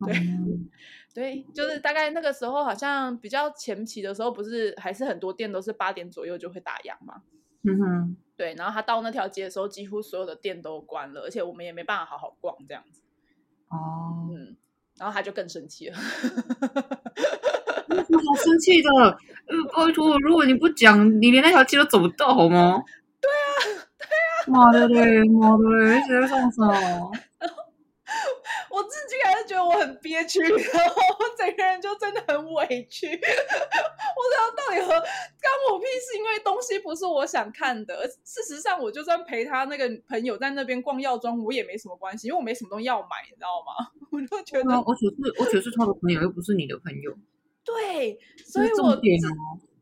[0.00, 0.68] 嗯、对、嗯、
[1.14, 7.22] 对，就是大概那个时候，好像比较前期的时候，不是还是很多店都是八点左右就会打烊嘛。
[7.62, 8.16] 嗯哼。
[8.36, 13.00] 对，然后他到那条街的时候，几乎所有的店都关了，而且我们也没办法好好逛这样子。
[13.68, 14.56] 哦，嗯，
[14.98, 15.96] 然后他就更生气了，
[17.88, 18.90] 我好生气的，
[19.46, 22.82] 呃，拜托，如果你不讲，你连那条街都走不到，好吗？
[23.20, 26.72] 对啊，对啊，妈的嘞，妈的嘞，谁在上上？
[29.84, 33.06] 很憋屈， 然后我整个人就真的很委屈。
[33.10, 36.16] 我想到底和干我屁事？
[36.16, 38.06] 因为东西不是我想看的。
[38.24, 43.90] 事实上，我就算陪他那个朋友在那边逛药妆，我也没什么关系，因为我没什么东西要买，你知道吗？
[44.10, 47.14] 我就觉得，我只是，我只是他的朋友，又不是你的朋友。
[47.64, 48.94] 对，所以我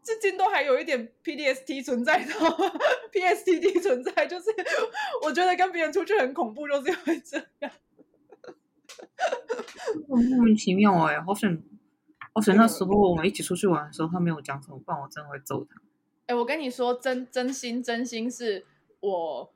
[0.04, 2.32] 至今都还有一点 PDST 存在的
[3.12, 4.46] ，PTSD 存在，就是
[5.22, 7.70] 我觉得跟别人出去很恐怖，就是因为这样。
[10.08, 11.62] 莫名其妙哎、欸，好险！
[12.34, 12.56] 好险！
[12.56, 15.80] 那时候我们一起出去玩的时候，他没有讲什么，不然我真的会揍他。
[16.26, 18.64] 哎、欸，我跟你说，真真心真心是
[19.00, 19.52] 我，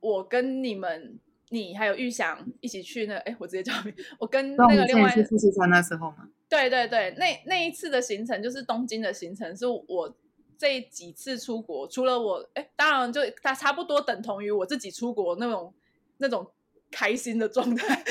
[0.00, 1.18] 我跟你们，
[1.48, 6.28] 你还有玉祥一起去那，哎、欸，我直接叫你，我跟那个另外去富士山那时候嘛。
[6.48, 10.14] 对对对，那那一次的行程就是东京的行程，是我
[10.58, 15.72] 这几次出国，除了我，哎、欸，当然就他差不多等同于我自己出国那种
[16.18, 16.50] 那种
[16.90, 18.02] 开心的状态。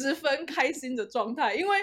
[0.00, 1.78] 十分开心的状态，因为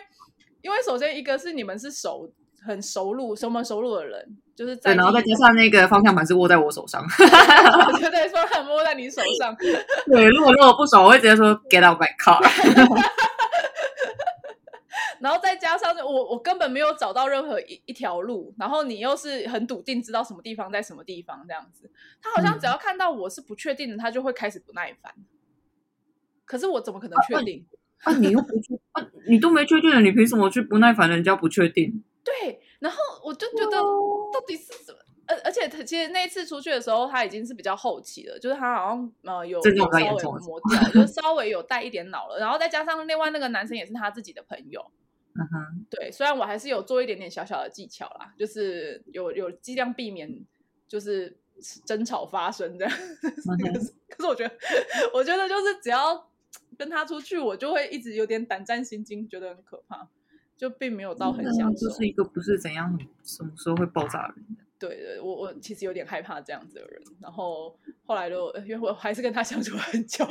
[0.62, 2.32] 因为首先一个是你们是熟
[2.66, 7.06] 很熟路熟门熟路的人，就是在然后再加上那个方向盘是握在我手上，
[8.00, 9.56] 对对，方向盘握在你手上。
[10.12, 12.42] 对，如果如果不熟，我会直接说 Get out my car。
[15.20, 21.90] 然后再加上我我根本没有找到任何一一条路，然后你又是很笃定知道什么地方在什么地方这样子，
[22.22, 25.12] 他好像只要看到我是不确定的，他就会开始不耐烦。
[26.46, 27.66] 可是我怎么可能确定？
[27.68, 27.77] 啊，
[28.20, 31.10] 你又不去啊，你都没确定了，你凭什么去不耐烦？
[31.10, 32.04] 人家不确定。
[32.24, 34.98] 对，然后我就觉得到底是什么？
[35.30, 40.04] 而而且他其实那一次出去的时候，他已经是比较后期了，就是他好像呃有，有稍微
[40.40, 42.40] 磨掉，就稍微有带一点脑了。
[42.40, 44.82] 然后再加上另外那个男生也是他自己的朋友，
[45.36, 50.46] 嗯哼，对，虽然我还是有做一点点小小的技巧啦，就是有有尽量避免
[50.88, 51.38] 就是
[51.86, 52.94] 争吵发生这样。
[53.22, 53.74] Okay.
[53.74, 54.56] 可是可是我觉得，
[55.14, 56.27] 我觉得就是只要
[56.78, 60.08] 跟他出去，我就会一直有点胆战心惊，觉得很可怕，
[60.56, 61.88] 就并没有到很享受。
[61.88, 64.46] 就是一个不是怎样什么时候会爆炸的人。
[64.80, 67.76] 对对，我我其实有点害怕这样子的人，然后
[68.06, 70.24] 后来就因为我还是跟他相处了很久。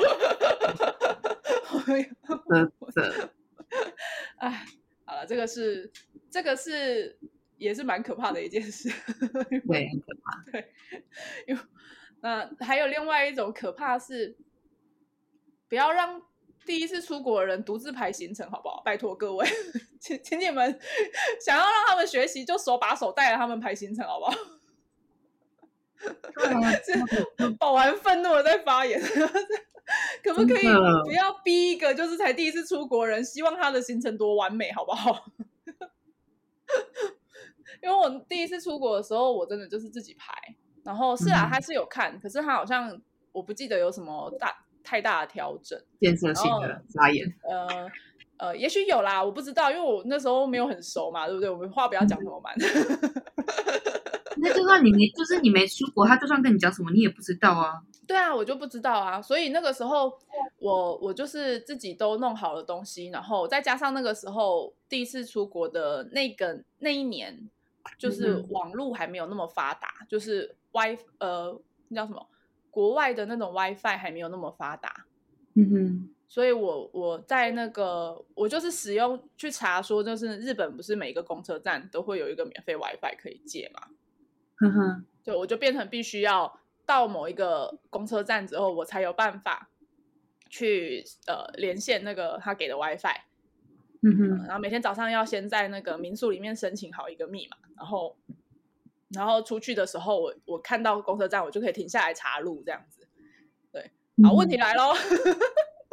[4.36, 4.66] 哎，
[5.04, 5.90] 好了，这个是
[6.30, 7.18] 这个是
[7.56, 8.88] 也是蛮可怕的一件事，
[9.66, 10.44] 对，很可怕。
[10.52, 10.72] 对，
[11.48, 11.60] 因为
[12.20, 14.36] 那还有另外一种可怕是，
[15.68, 16.22] 不要让
[16.66, 18.82] 第一次出国的人独自排行程，好不好？
[18.84, 19.46] 拜托各位，
[20.00, 20.78] 请请你们
[21.40, 24.32] 想要让他们学习，就手把手带着他们排行程，好不好？
[27.58, 29.00] 饱含愤怒的在发言。
[30.22, 30.66] 可不可以
[31.04, 35.26] 不要逼一个就是才第一次出国人，希望他的行程多完美，好不好？
[37.80, 40.34] 因为我第一次出国的时候，我真的就是自己排，
[40.82, 43.00] 然后是啊，他是有看，可是他好像
[43.30, 47.26] 我不记得有什么大太大的调整，建设性的发言。
[47.42, 47.90] 呃
[48.38, 51.50] 呃，也许有啦，我不知道，因为我那时候没有很熟嘛，对不对？
[51.50, 52.54] 我们话不要讲那么满。
[54.38, 57.80] 那就算你没，就是你没出国，他就算跟你讲什么，你也不知道啊。
[58.06, 59.20] 对啊，我就不知道啊。
[59.22, 60.12] 所以那个时候，
[60.58, 67.48] 我我就是自己都弄好了东西，然后再加上那个时候第一次出国的那个那一年，
[67.98, 71.58] 就是网络还没有那么发达，嗯、就是 Wi 呃，
[71.88, 72.28] 那叫什么？
[72.76, 75.06] 国外的那种 WiFi 还没有那么发达。
[75.54, 76.08] 嗯哼。
[76.28, 83.88] 所以我我在那个我就是使用去查说，就是日本不是每个公车站都会有一个免费 WiFi 可以借嘛？
[84.60, 89.70] 嗯哼，对，我就变成必须要到某一个公车站之后，我才有办法
[90.50, 93.20] 去呃连线那个他给的 WiFi。
[94.02, 98.14] 嗯哼、呃，然后每天早上要先在那个民宿里面申请好一个密码，然后
[99.14, 103.06] 然后出去的时候，我我看到公车站，我就可以停下来查路这样子。
[103.72, 103.90] 对，
[104.24, 104.92] 好，问题来喽。
[104.92, 105.36] 嗯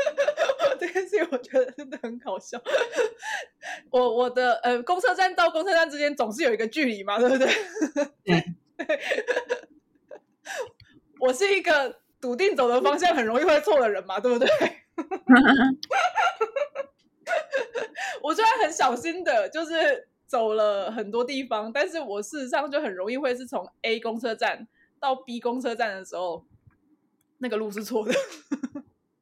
[0.79, 2.61] 这件事情我觉得真的很搞笑。
[3.89, 7.47] 我我的呃，公车站到公车站之间总是有一个距离嘛，对不对？
[8.25, 8.43] 对。
[11.19, 14.49] 我是一个笃定走的方向很容易会错的人嘛，对不对？
[18.21, 24.67] 我虽然很小心的，就是走了很多地方，但是我事实上就很容易会是从 A 公车站
[24.99, 26.43] 到 B 公车站的时候，
[27.37, 28.11] 那个路是错的。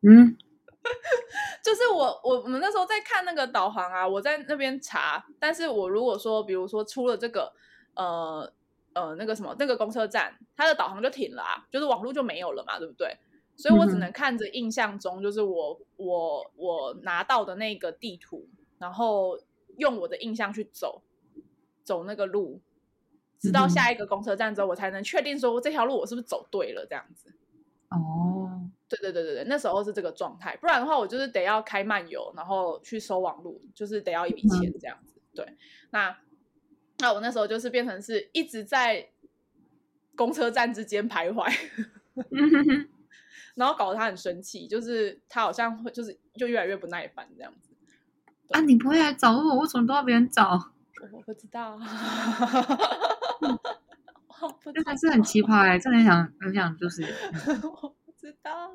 [0.08, 0.38] 嗯。
[1.62, 7.52] 就是我我我们那时候在看那个导航啊，我在那边查，但是我如果说比如说出了这个
[7.96, 8.52] 呃
[8.94, 13.16] 呃那个什么那个公车站，它的导航就停了啊，就是网络就没有了嘛，对不对？
[13.58, 18.48] 所以我只能看着印象中就是我我我拿到的那个地图，
[18.80, 19.38] 然后
[19.78, 21.02] 用我的印象去走
[21.84, 22.62] 走那个路，
[23.40, 27.34] 直到下一个公车站之后，我才能确定说这条路我是不是走对了这样子。
[27.90, 28.70] 哦。
[28.92, 35.14] 对对对对对，那时候是这个状态，不然的话我就是得要开漫游，然后去收网路，就是得要一笔钱这样子。
[35.16, 35.58] 嗯、对，
[35.92, 36.18] 那
[37.00, 39.10] 那我那时候就是变成是一直在
[40.14, 41.50] 公车站之间徘徊，
[43.56, 47.71] 然后搞得他很生气，就是他好像会就是就越来越不耐烦这样子。
[48.52, 50.72] 啊，你不会来找我，我为什么都要别人找？
[51.12, 51.80] 我不知道，
[54.74, 57.02] 这还是很奇葩哎、欸，真的很想很想就是。
[58.20, 58.72] 知道，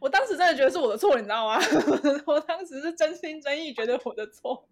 [0.00, 1.58] 我当时真的觉得是我的错，你知道吗？
[2.26, 4.68] 我当时是真心真意觉得我的错，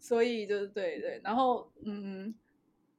[0.00, 2.34] 所以就是对对，然后嗯，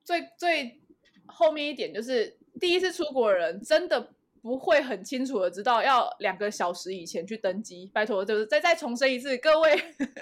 [0.03, 0.79] 最最
[1.25, 4.13] 后面一点就是第一次出国的人真的。
[4.47, 9.75] 不会很清楚的知道要两个小时以前去登机，拜托，就是再再重申一次，各位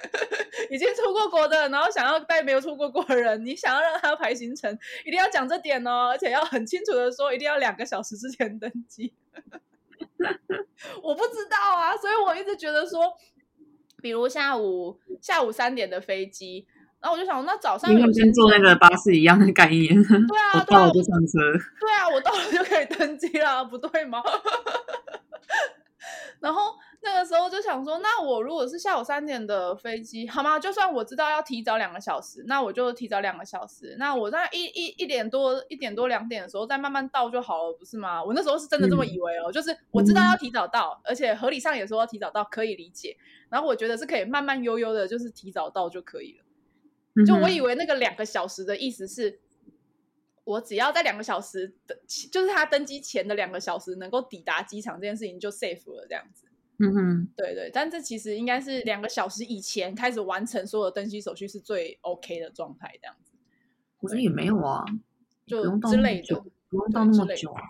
[0.72, 9.14] 已经出过国的，然后想要带没有出过国的人，你想要让他排行程，一定要讲这点哦，而且要很清楚的说，一定要两个小时之前登机。
[11.04, 13.14] 我不知道啊，所以我一直觉得说，
[14.02, 16.66] 比如下午下午三点的飞机。
[17.06, 19.94] 然后我就想，那早上有跟坐那个巴士一样的概念。
[20.04, 21.38] 对啊，我到了就上车。
[21.80, 24.24] 对啊，我到了就可以登机了，不对吗？
[26.42, 30.58] 然后那个时候就想说，那我如果是下午三点的飞机，好吗？
[30.58, 33.96] 就算我知道要提早两个小时，那我就提早两个小时。
[34.00, 38.24] 那我在一一一点多、一点多两点的时候再慢慢到就好了，不是吗？
[38.24, 43.16] 我那时候是真的这么以为哦，嗯、就是我知道要提早到，而且合理上也说要提早到，可以理解。
[43.50, 46.45] 然后我觉得是可以慢慢悠悠的，就是提早到就可以了。
[47.24, 49.40] 就我以为那个两个小时的意思是，
[50.44, 52.02] 我只要在两个小时的，
[52.32, 56.48] 就是他登机前的两个小时能够抵达机场这件事情就 safe 了这样子。
[56.78, 63.32] 嗯哼，对对，但这其实应该是两个小时以前开始完成所有登机手续是最 OK 的状态，这样子。
[64.02, 64.84] 我觉得也没有啊，
[65.46, 67.62] 就之类的，不用到那么久啊。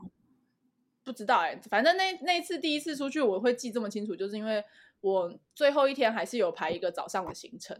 [1.04, 4.64] 不知道哎、欸，反正那那一次第一次出去我会记这么清楚，就是因为
[5.02, 7.80] 我最后一天还是有排一个早上的行程，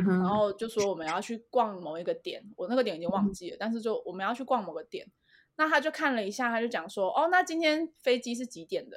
[0.00, 5.06] 然后就说我们要去逛某一个点，我那个点已经忘记了，嗯、但是就我们要去逛某个点，
[5.56, 8.96] 那他就看了一下，他就讲说，哦，那今天飞机是几点的？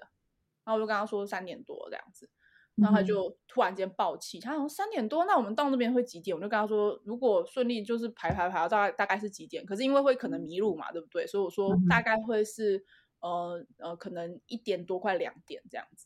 [0.64, 2.30] 然后我就跟他说三点多这样子，
[2.76, 6.36] 然后他就突然间爆气，他说三点多，那我们到那边会几点？
[6.36, 9.66] 我就跟他说，如果顺利就是排排排到大概大概是几点？
[9.66, 11.28] 可是因为会可能迷路嘛，对不对？
[11.28, 12.86] 所以我说大概会是。
[13.22, 16.06] 呃呃，可能一点多快两点这样子，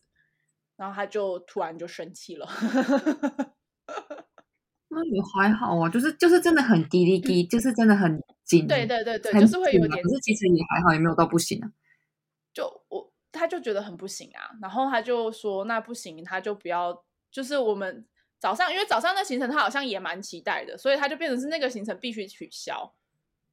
[0.78, 2.48] 然后他就突然就生气了。
[4.90, 8.68] 那也还好啊，就是就是真的很滴滴滴，就是真的很紧。
[8.68, 10.04] 对对对对，就是会有点。
[10.04, 11.72] 可是其实也还好，也没有到不行啊。
[12.54, 17.04] 就我他就觉得很不行啊，然后他就说那不行，他就不要。
[17.32, 18.06] 就是我们
[18.40, 22.94] 早上，因为早上的行程他好像也蛮期待的，所以他就变成是那个行程必须取消，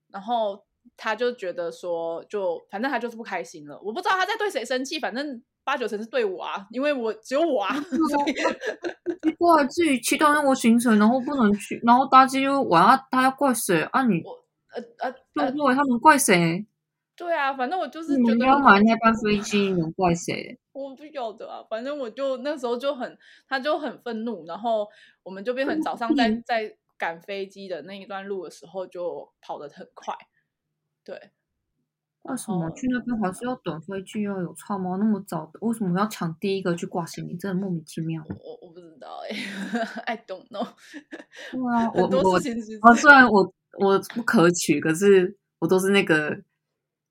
[0.09, 0.65] 然后。
[0.97, 3.77] 他就觉得说，就反正他就是不开心了。
[3.81, 7.75] 我不知道他在对谁生气，反正八九成是对我啊，因为我只有我啊。
[9.23, 14.15] 奇怪，自己期待那个行程，然后不能去，然后大家又我要他要怪谁啊你？
[14.15, 14.23] 你
[14.71, 16.65] 呃呃，对对，他们怪谁？
[17.17, 20.57] 对啊，反正我就是觉得你要买那班飞机，能怪谁？
[20.73, 24.87] 我不晓得啊，反正我就那时候就很，他就很愤怒，然后
[25.25, 30.15] 我们就变成早上在在赶飞机的那一段路的时候，就跑得很快。
[31.03, 31.31] 对，
[32.29, 34.97] 为什么去那边还是要等飞机要有差吗？
[34.99, 37.37] 那么早的，为什么要抢第一个去挂行李？
[37.37, 38.23] 真的莫名其妙。
[38.29, 40.67] 我我不知道哎、欸、， I don't know。
[41.53, 42.33] 对啊，我我
[42.83, 46.37] 我虽然我我不可取，可是我都是那个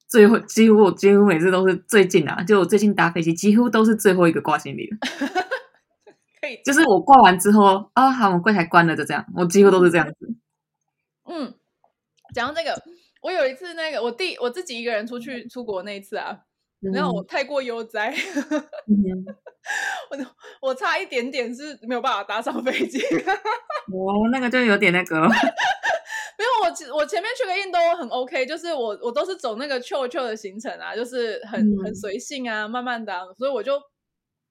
[0.07, 4.97] 最后，几乎我几乎每次都是最近啊，就我最近搭飞机几乎都是最后一个挂行李的。
[6.41, 10.35] 可以，就是我挂完之后啊，好，我柜台关了，就这样，我几乎都是这样子。
[11.23, 11.53] 嗯，
[12.33, 12.83] 讲到这个。
[13.25, 16.37] 我有一次，那个我弟我自己一个人出去出国那一次啊，
[16.93, 18.13] 然后我太过悠哉，
[20.11, 20.17] 我
[20.61, 23.01] 我差一点点是没有办法搭上飞机。
[23.89, 25.25] 哦，那个就有点那个了，
[26.37, 33.81] 没有我我前面去个印度很 OK，就是我我都是走那个 chill chill 的行程啊，就是很很随性啊，慢慢的，所以我就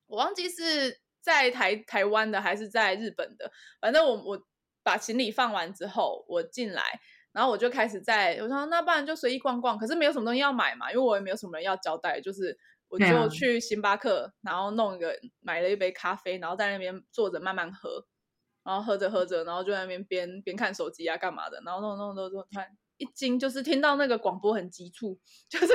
[0.09, 3.49] 我忘记是在台台湾的还是在日本的，
[3.81, 4.43] 反正我我
[4.83, 6.83] 把行李放完之后，我进来。
[7.35, 12.57] 然后我就开始在，我说那不然就随意逛逛，可是没有什么东西要买嘛，因为我也没有什么人要交代，就是
[12.87, 18.07] 我就去星巴克，然后弄一个买了一杯咖啡，然后在那边坐着慢慢喝，
[18.62, 22.68] 然后喝着喝着，然后就在那边边边看手机啊干嘛的，然后弄弄弄弄，突然
[22.99, 25.18] 一惊，就是听到那个广播很急促，
[25.49, 25.66] 就是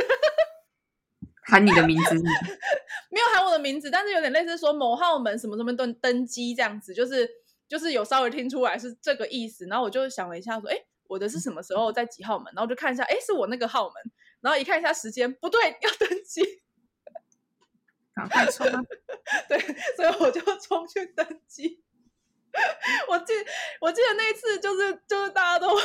[1.51, 2.15] 喊你的名字，
[3.11, 7.29] 没有喊我的名字，但是有点类似说某号门什么什么登登机这样子，就是
[7.67, 10.85] 就是有稍微听出来是这个意思，然后我就想了一下说，哎。
[11.09, 12.53] 我的是什么时候在几号门？
[12.55, 13.95] 然后就看一下，哎，是我那个号门。
[14.41, 16.61] 然后一看一下时间，不对， 要登机，
[18.13, 18.65] 赶快冲！
[19.49, 19.59] 对，
[19.97, 21.83] 所以我就冲去登机。
[23.09, 23.33] 我记，
[23.81, 25.77] 我记得那一次就是就是大家都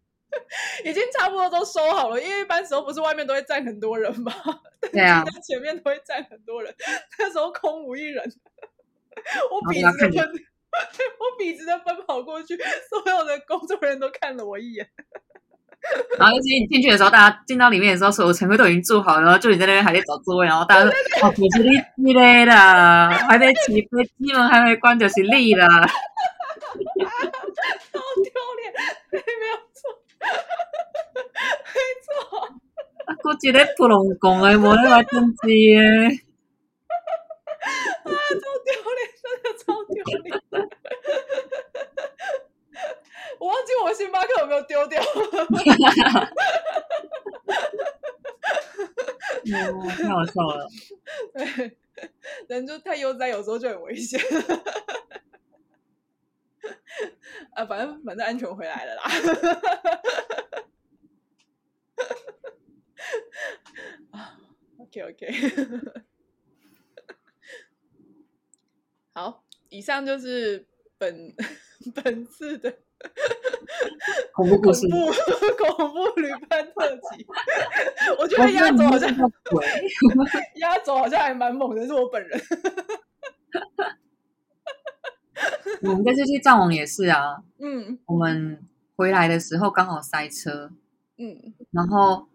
[0.84, 4.32] 已经差不多都收好了，因为一般时候不是外面都会站很多人嘛，
[4.90, 6.74] 对啊， 前面都会站很多人，
[7.18, 8.24] 那时候空无一人，
[9.50, 10.46] 我鼻子都喷。
[11.20, 12.56] 我笔直的奔跑过去，
[12.88, 14.88] 所有的工作人员都看了我一眼。
[16.16, 20.90] 然后，尤其你进去的时候，大家进到里面的时候，所有乘客都已经坐好了，然后就你在那边还在找座位，然后大家说
[21.26, 25.66] ：“哦，我是你起来了，还没起飞机门还没关就是你了。
[27.92, 28.72] ”好丢脸，
[29.10, 29.80] 没有错，
[31.74, 32.08] 没错。
[33.04, 35.80] 啊，我一个普通工的，无咧来登机的。
[38.04, 40.26] 啊，超丢脸，真的超丢脸！
[43.38, 45.02] 我忘记我星巴克有没有丢掉。
[49.72, 50.68] 哦，太好笑了。
[51.34, 51.76] 对，
[52.48, 54.20] 人就太悠哉，有时候就很危险。
[57.54, 59.02] 啊，反正反正安全回来了啦。
[64.12, 64.38] 啊
[64.78, 65.32] ，OK OK。
[69.14, 70.66] 好，以上就是
[70.96, 71.34] 本
[71.94, 72.78] 本次的
[74.34, 77.26] 恐怖故事，恐怖旅伴特辑。
[78.18, 79.10] 我觉得压轴好像
[80.56, 82.40] 压轴好像还蛮猛的，是我本人。
[85.82, 88.64] 我们这次去藏王也是啊， 嗯，我们
[88.96, 90.70] 回来的时候刚好塞车，
[91.18, 92.28] 嗯，然后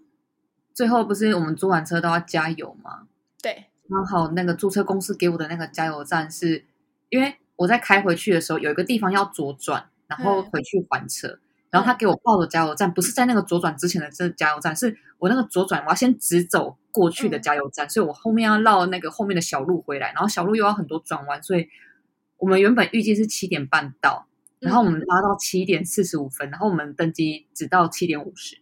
[0.73, 3.07] 最后不是我们租完车都要加油吗？
[3.41, 3.65] 对。
[3.89, 6.65] 刚好那个租车公司给我的那个加油站是，
[7.07, 11.39] 因为我在开回去的时候有一个地方要左转，然后回去还车，嗯、
[11.69, 21.67] 然后他给我报的加油站不是在那个左转之前的这个加油站，是我那个左转我要先直走过去的加油站，嗯、所以我后面要绕那个后面的小路回来，然后小路又要很多转弯，所以
[22.37, 24.27] 我们原本预计是七点半到。
[24.59, 28.57] 然后我们拉到七点四十五分，然后我们登机只到七点五十。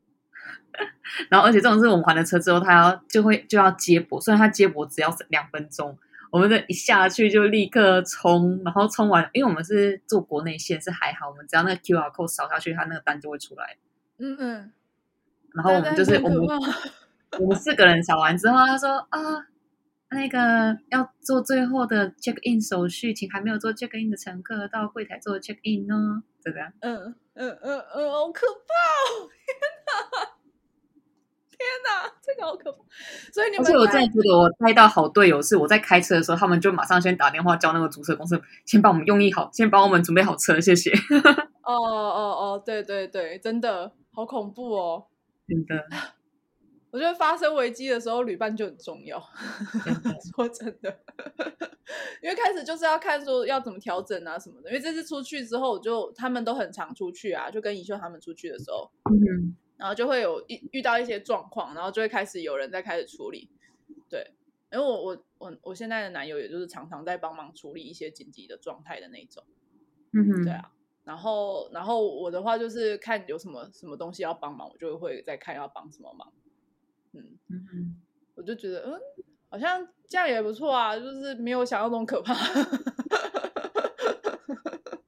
[1.30, 5.96] 然后而且这种是我们还了车之后，他要就会就要接驳，虽然他接驳只要两分钟，
[6.30, 13.76] 我们的一下去就立刻冲，然后冲完，因为我们是做国内线，是还好，我们只要那个 QR code 扫下去，它那个单就会出来。
[14.18, 14.72] 嗯嗯。
[15.54, 16.38] 然后我们就是我们
[17.40, 19.46] 我们四个人扫完之后，他说啊。
[20.10, 26.22] 那个要做最后的 check in 手续，请还没有做 check in 的乘客到柜台做 check in 呢？
[26.42, 28.72] 这个，嗯嗯嗯嗯，好可怕！
[29.20, 29.28] 哦！
[29.44, 29.54] 天
[29.84, 30.27] 哪，天
[31.84, 32.78] 哪，这个好可怕！
[33.32, 40.92] 所以你们，而且我真的觉得我带到好队友是，我在开车的时候，他们就马上先打电话叫那个租车公司，先帮我们用意好，先帮我们准备好车，谢谢。
[41.62, 45.06] 哦哦哦，对对对，真的好恐怖哦，
[45.46, 45.84] 真的。
[46.90, 49.22] 我觉得发生危机的时候，旅伴就很重要。
[50.34, 50.98] 说真的，
[52.22, 54.70] 因为开始就是要看说要怎么调整啊什么的。
[54.70, 63.48] 因为这次出去之后，就他们都很常出去啊，就跟宜秀他们出去的时候，嗯，然后就会有一遇到一些状况，然后就会开始有人在开始处理。
[64.10, 64.32] 对，
[64.72, 69.44] 因为我我我我现在的男友也就是常常在帮忙处理一些紧急的状态的那种。
[70.12, 70.72] 嗯哼，对啊。
[71.04, 76.32] 然后然后我的话就是看有什么什么东西要帮忙，我就会再看要帮什么忙。
[77.12, 77.96] 嗯嗯，
[78.34, 79.00] 我就觉得嗯，
[79.48, 82.34] 好像这样也不错啊，就是没有想象中可怕。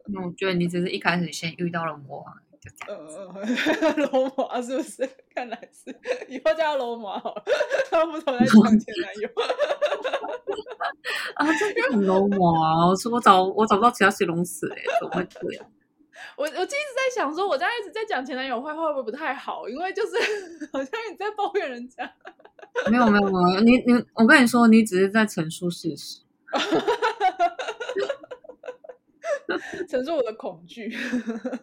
[0.06, 3.18] 那我觉得你只是一开始先遇到了魔王，就这样子。
[3.96, 5.08] 嗯， 罗马是不是？
[5.34, 5.90] 看来是，
[6.28, 7.42] 以后叫罗马好了。
[7.90, 9.28] 他们不总在讲前男友。
[11.34, 12.86] 啊，这个很罗马啊！
[12.88, 15.66] 我说我找我找不到其他形容词哎，怎么会这样？
[16.36, 19.66] 我我就一直在想，说我这样一直在讲前男友坏话，会不会不太好？
[19.68, 22.10] 因为就是好像你在抱怨人家。
[22.90, 26.20] 没有没有没有，你你我跟你说，你只是在陈述事实，
[29.88, 30.88] 陈述我的恐惧。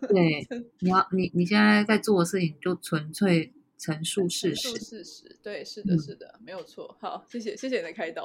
[0.08, 0.48] 对，
[0.80, 4.62] 你要你你现在在做的事情，就纯粹陈述事实。
[4.62, 6.98] 陈述事实，对，是的，是的，嗯、没有错。
[7.00, 8.24] 好，谢谢谢谢你的开导。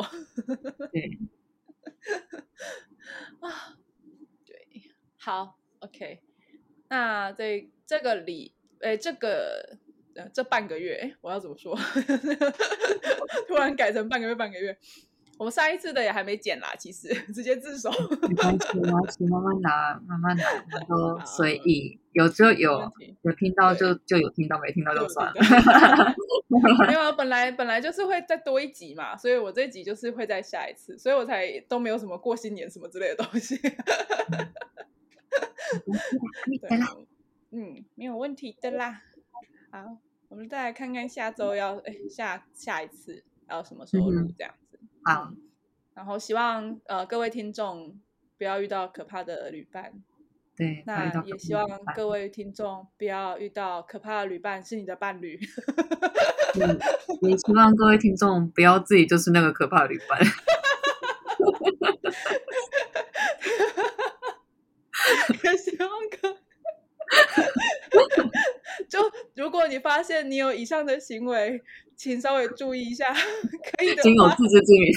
[0.93, 1.19] 对，
[3.41, 3.79] 啊，
[4.45, 4.57] 对，
[5.17, 6.21] 好，OK。
[6.89, 9.79] 那这这个礼，哎，这个
[10.15, 11.75] 呃，这半个月，哎，我要怎么说？
[13.49, 14.79] 突然改成半个月，半个月。
[15.43, 17.91] 我们上一次的也还没剪啦，其实直接自首。
[18.29, 22.89] 没关系，没关系，慢慢拿，慢慢拿，然后 随意，有就有，
[23.23, 25.35] 有听到就就有听到，没听到就算了。
[26.87, 33.57] 没有啊，本来本来就是会再多一集嘛，所以我这一集就是会再下一次，所以我才都没有什么过新年什么之类的东西。
[33.59, 33.75] 对，
[37.51, 39.03] 嗯，没有问题的啦。
[39.73, 39.97] 好，
[40.29, 44.62] 我们再来看看下周要哎下下一次要什么时候录这样子。
[45.05, 45.37] 好、嗯，
[45.95, 47.99] 然后希望呃各位听众
[48.39, 49.93] 不要遇到可怕的旅伴。
[50.55, 55.41] 对，那也希望各位听众不要遇到可怕的旅伴是你的伴侣。
[56.61, 56.79] 嗯，
[57.23, 60.21] 也希望各位听众不要自己就是那个可怕的旅伴。
[65.59, 66.37] 希望可，
[68.89, 68.99] 就
[69.35, 71.63] 如果你发现你有以上的行为，
[71.97, 73.15] 请稍微注意一下，
[73.79, 74.93] 可以的话，仅有自知之明。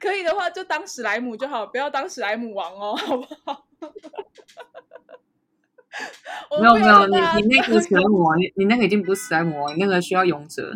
[0.00, 3.66] 可以的话，就当史莱姆就好，不要当史莱姆王哦，好不好？
[6.60, 10.72] 没有没有，你你那个史莱姆王，你你那个已经不是史莱姆王，你那个需要勇者。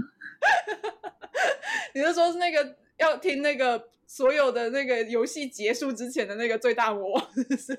[1.94, 3.88] 你是说是那个要听那个？
[4.04, 7.76] 所有的那个游戏结束之前的那个最大魔王，对对对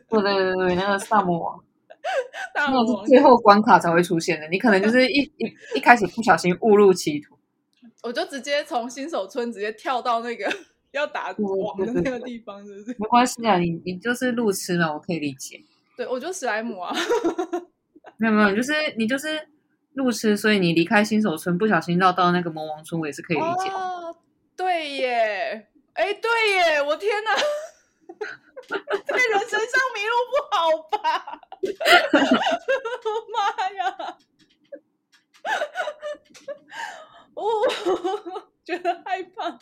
[0.56, 1.64] 对，那个大魔王，
[2.54, 4.48] 大魔王是最后关卡才会出现的。
[4.50, 7.36] 你可能就是一一一开始不小心误入歧途，
[8.04, 10.52] 我就直接从新手村直接跳到那个
[10.92, 12.96] 要打王的那个地方，是不是？
[13.00, 15.60] 没关系啊，你你就是路痴嘛，我可以理解。
[15.98, 16.96] 对，我就史莱姆啊，
[18.18, 19.48] 没有没有，就是你就是
[19.94, 23.70] 路痴，所以你离开新手村不小心绕到那个魔王村，我也是可以理解。
[23.70, 24.16] 哦，
[24.56, 25.68] 对耶。
[25.94, 26.82] 哎，对耶！
[26.82, 27.32] 我天哪，
[28.68, 30.56] 在 人身上迷路不好
[30.92, 31.40] 吧？
[33.34, 33.38] 妈
[33.72, 34.18] 呀！
[37.34, 37.44] 我，
[38.64, 39.60] 觉得害怕。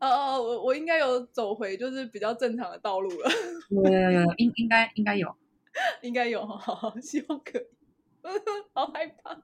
[0.00, 3.30] 哦哦，我我应该有走回就是比较正常的道路了。
[3.70, 5.34] 有有有，应应该应该有，
[6.02, 7.66] 应该有，好好，希望可以。
[8.72, 9.40] 好害怕。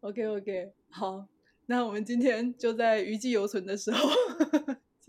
[0.00, 1.26] OK OK，好，
[1.72, 4.10] 那我们今天就在余悸犹存的时候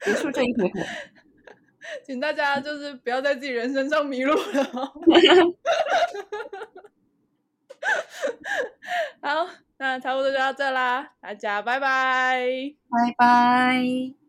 [0.00, 0.78] 结束这一回合，
[2.06, 4.64] 请大家就是不要在自己人生上迷路了。
[9.20, 9.48] 好，
[9.78, 12.46] 那差不多就到这啦，大家拜拜，
[12.88, 14.23] 拜拜。